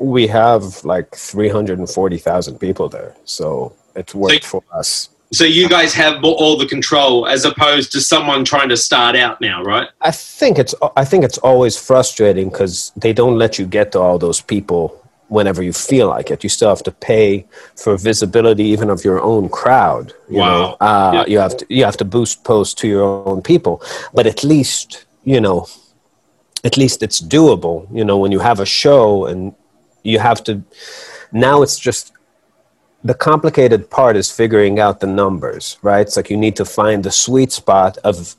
[0.00, 3.14] We have like 340,000 people there.
[3.24, 5.10] So it's worked So- for us.
[5.32, 9.40] So you guys have all the control as opposed to someone trying to start out
[9.40, 9.88] now, right?
[10.00, 13.98] I think it's I think it's always frustrating because they don't let you get to
[14.00, 15.00] all those people
[15.36, 16.42] whenever you feel like it.
[16.44, 17.46] You still have to pay
[17.82, 20.06] for visibility even of your own crowd.
[20.28, 20.48] You Wow.
[20.50, 21.24] know, uh, Yeah.
[21.32, 23.62] you have to you have to boost posts to your own people,
[23.96, 24.80] but at least
[25.12, 25.48] you know,
[26.52, 27.76] at least it's doable.
[27.98, 29.52] You know, when you have a show and
[30.02, 30.52] you have to.
[31.32, 32.12] Now it's just
[33.04, 36.00] the complicated part is figuring out the numbers, right?
[36.06, 38.36] It's like you need to find the sweet spot of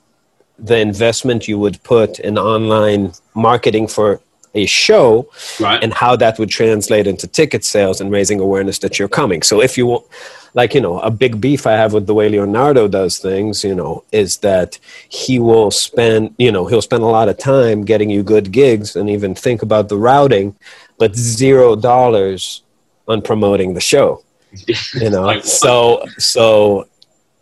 [0.58, 4.20] the investment you would put in online marketing for
[4.56, 5.30] a show
[5.60, 5.84] Right.
[5.84, 9.42] and how that would translate into ticket sales and raising awareness that you're coming.
[9.44, 10.06] So if you want,
[10.54, 13.76] like, you know, a big beef I have with the way Leonardo does things, you
[13.76, 14.80] know, is that
[15.10, 18.96] he will spend, you know, he'll spend a lot of time getting you good gigs
[18.96, 20.56] and even think about the routing,
[20.98, 22.62] but zero dollars
[23.08, 24.24] on promoting the show
[24.96, 26.88] you know Like- so so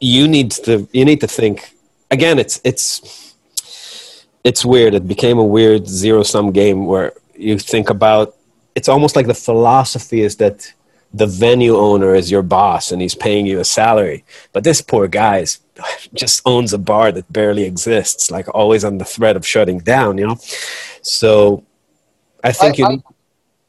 [0.02, 1.72] you need to you need to think
[2.12, 3.23] again it's it's
[4.44, 8.36] it's weird it became a weird zero sum game where you think about
[8.76, 10.72] it's almost like the philosophy is that
[11.14, 15.08] the venue owner is your boss and he's paying you a salary but this poor
[15.08, 15.60] guy is
[16.14, 20.18] just owns a bar that barely exists like always on the threat of shutting down
[20.18, 20.38] you know
[21.02, 21.64] so
[22.44, 23.04] i think I- you I- need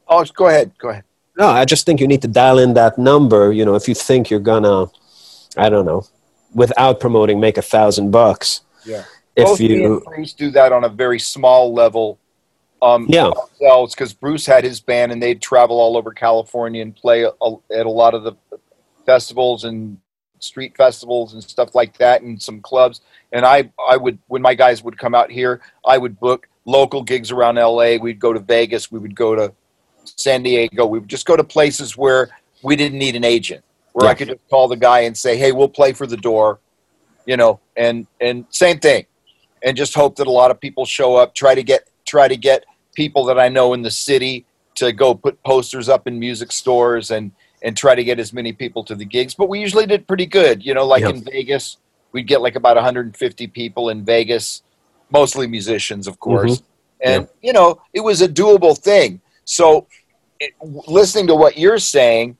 [0.06, 0.70] Oh, go ahead.
[0.78, 1.04] Go ahead.
[1.38, 3.52] no, I just think you need to dial in that number.
[3.52, 4.90] You know, if you think you're gonna,
[5.56, 6.04] I don't know,
[6.54, 8.60] without promoting, make a thousand bucks.
[8.84, 9.04] Yeah.
[9.36, 12.18] If Both me you, and Bruce do that on a very small level.
[12.82, 13.28] Um, Yeah.
[13.28, 17.50] Ourselves, because Bruce had his band and they'd travel all over California and play a,
[17.74, 18.34] at a lot of the
[19.06, 19.98] festivals and
[20.38, 23.00] street festivals and stuff like that, and some clubs.
[23.32, 27.02] And I, I would when my guys would come out here, I would book local
[27.02, 27.96] gigs around LA.
[27.96, 28.92] We'd go to Vegas.
[28.92, 29.52] We would go to
[30.04, 30.86] San Diego.
[30.86, 32.28] We would just go to places where
[32.62, 35.52] we didn't need an agent, where I could just call the guy and say, "Hey,
[35.52, 36.60] we'll play for the door,"
[37.26, 39.06] you know, and and same thing,
[39.64, 41.34] and just hope that a lot of people show up.
[41.34, 42.64] Try to get try to get
[42.94, 44.46] people that I know in the city
[44.76, 47.32] to go put posters up in music stores and
[47.62, 49.34] and try to get as many people to the gigs.
[49.34, 51.10] But we usually did pretty good, you know, like Yeah.
[51.10, 51.78] in Vegas,
[52.12, 54.62] we'd get like about 150 people in Vegas,
[55.10, 56.58] mostly musicians, of course.
[56.58, 56.64] Mm-hmm.
[57.10, 59.20] And you know, it was a doable thing.
[59.46, 59.86] So,
[60.40, 62.36] it, listening to what you're saying,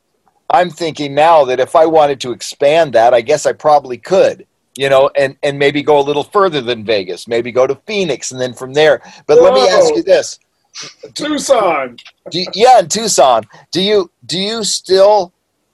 [0.51, 4.47] I'm thinking now that if I wanted to expand that, I guess I probably could.
[4.77, 8.33] You know, and and maybe go a little further than Vegas, maybe go to Phoenix,
[8.33, 9.01] and then from there.
[9.27, 10.39] But let me ask you this:
[11.15, 11.97] Tucson.
[12.31, 15.33] do you, yeah, in Tucson, do you do you still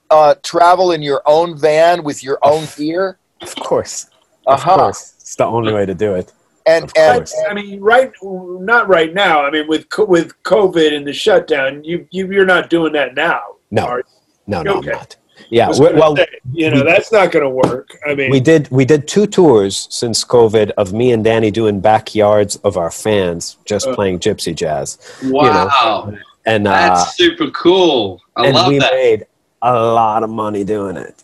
[0.09, 3.17] uh, travel in your own van with your own gear?
[3.41, 4.07] of course,
[4.45, 4.75] Uh of huh.
[4.77, 6.31] course, it's the only way to do it.
[6.67, 7.27] And and.
[7.49, 8.11] I mean, right?
[8.21, 9.43] Not right now.
[9.43, 13.41] I mean, with with COVID and the shutdown, you, you you're not doing that now.
[13.71, 14.03] No, are you?
[14.45, 14.91] no, no, Okay.
[14.91, 15.15] I'm not.
[15.51, 17.87] Yeah, we well, say, you know, we- that's not going to work.
[18.07, 21.81] I mean, we did we did two tours since COVID of me and Danny doing
[21.81, 23.95] backyards of our fans, just Uh.
[23.95, 26.13] playing gypsy jazz, Wow.
[26.45, 28.21] and uh, That's super cool.
[28.37, 28.93] I and love we that.
[28.93, 29.25] made
[29.61, 31.15] a lot of money doing it.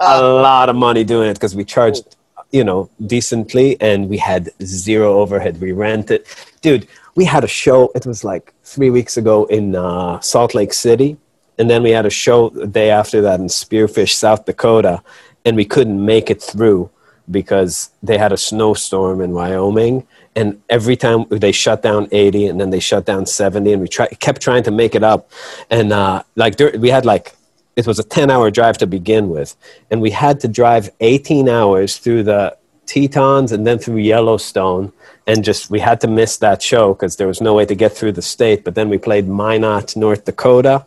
[0.00, 2.16] a lot of money doing it because we charged,
[2.50, 5.60] you know, decently and we had zero overhead.
[5.60, 6.26] We rented,
[6.60, 6.88] dude.
[7.14, 7.92] We had a show.
[7.94, 11.16] It was like three weeks ago in uh, Salt Lake City,
[11.58, 15.02] and then we had a show the day after that in Spearfish, South Dakota,
[15.44, 16.90] and we couldn't make it through
[17.30, 20.06] because they had a snowstorm in Wyoming.
[20.36, 23.88] And every time they shut down 80 and then they shut down 70, and we
[23.88, 25.30] try, kept trying to make it up.
[25.70, 27.34] And uh, like there, we had like
[27.76, 29.56] it was a 10 hour drive to begin with
[29.90, 32.56] and we had to drive 18 hours through the
[32.86, 34.92] Tetons and then through Yellowstone.
[35.26, 37.92] And just we had to miss that show because there was no way to get
[37.92, 38.62] through the state.
[38.62, 40.84] But then we played Minot, North Dakota.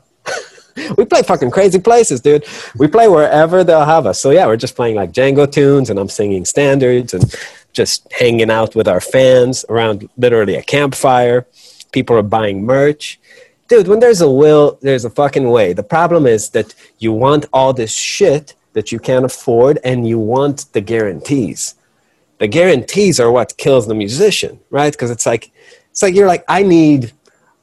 [0.97, 2.45] We play fucking crazy places, dude.
[2.77, 4.19] We play wherever they'll have us.
[4.19, 7.33] So yeah, we're just playing like Django tunes, and I'm singing standards, and
[7.73, 11.45] just hanging out with our fans around literally a campfire.
[11.91, 13.19] People are buying merch.
[13.67, 15.73] Dude, when there's a will, there's a fucking way.
[15.73, 20.19] The problem is that you want all this shit that you can't afford, and you
[20.19, 21.75] want the guarantees
[22.39, 24.91] the guarantees are what kills the musician, right?
[24.91, 25.51] Because it's like
[25.91, 27.11] it's like you're like I need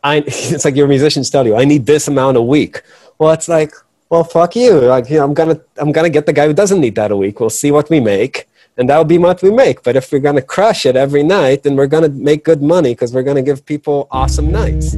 [0.02, 2.82] I it's like your musicians tell you I need this amount a week.
[3.18, 3.72] Well, it's like
[4.10, 4.80] well fuck you.
[4.80, 7.16] Like you know, I'm gonna I'm gonna get the guy who doesn't need that a
[7.16, 7.40] week.
[7.40, 8.48] We'll see what we make.
[8.76, 9.84] And that'll be what we make.
[9.84, 13.14] But if we're to crush it every night, then we're to make good money because
[13.14, 14.96] we're to give people awesome nights.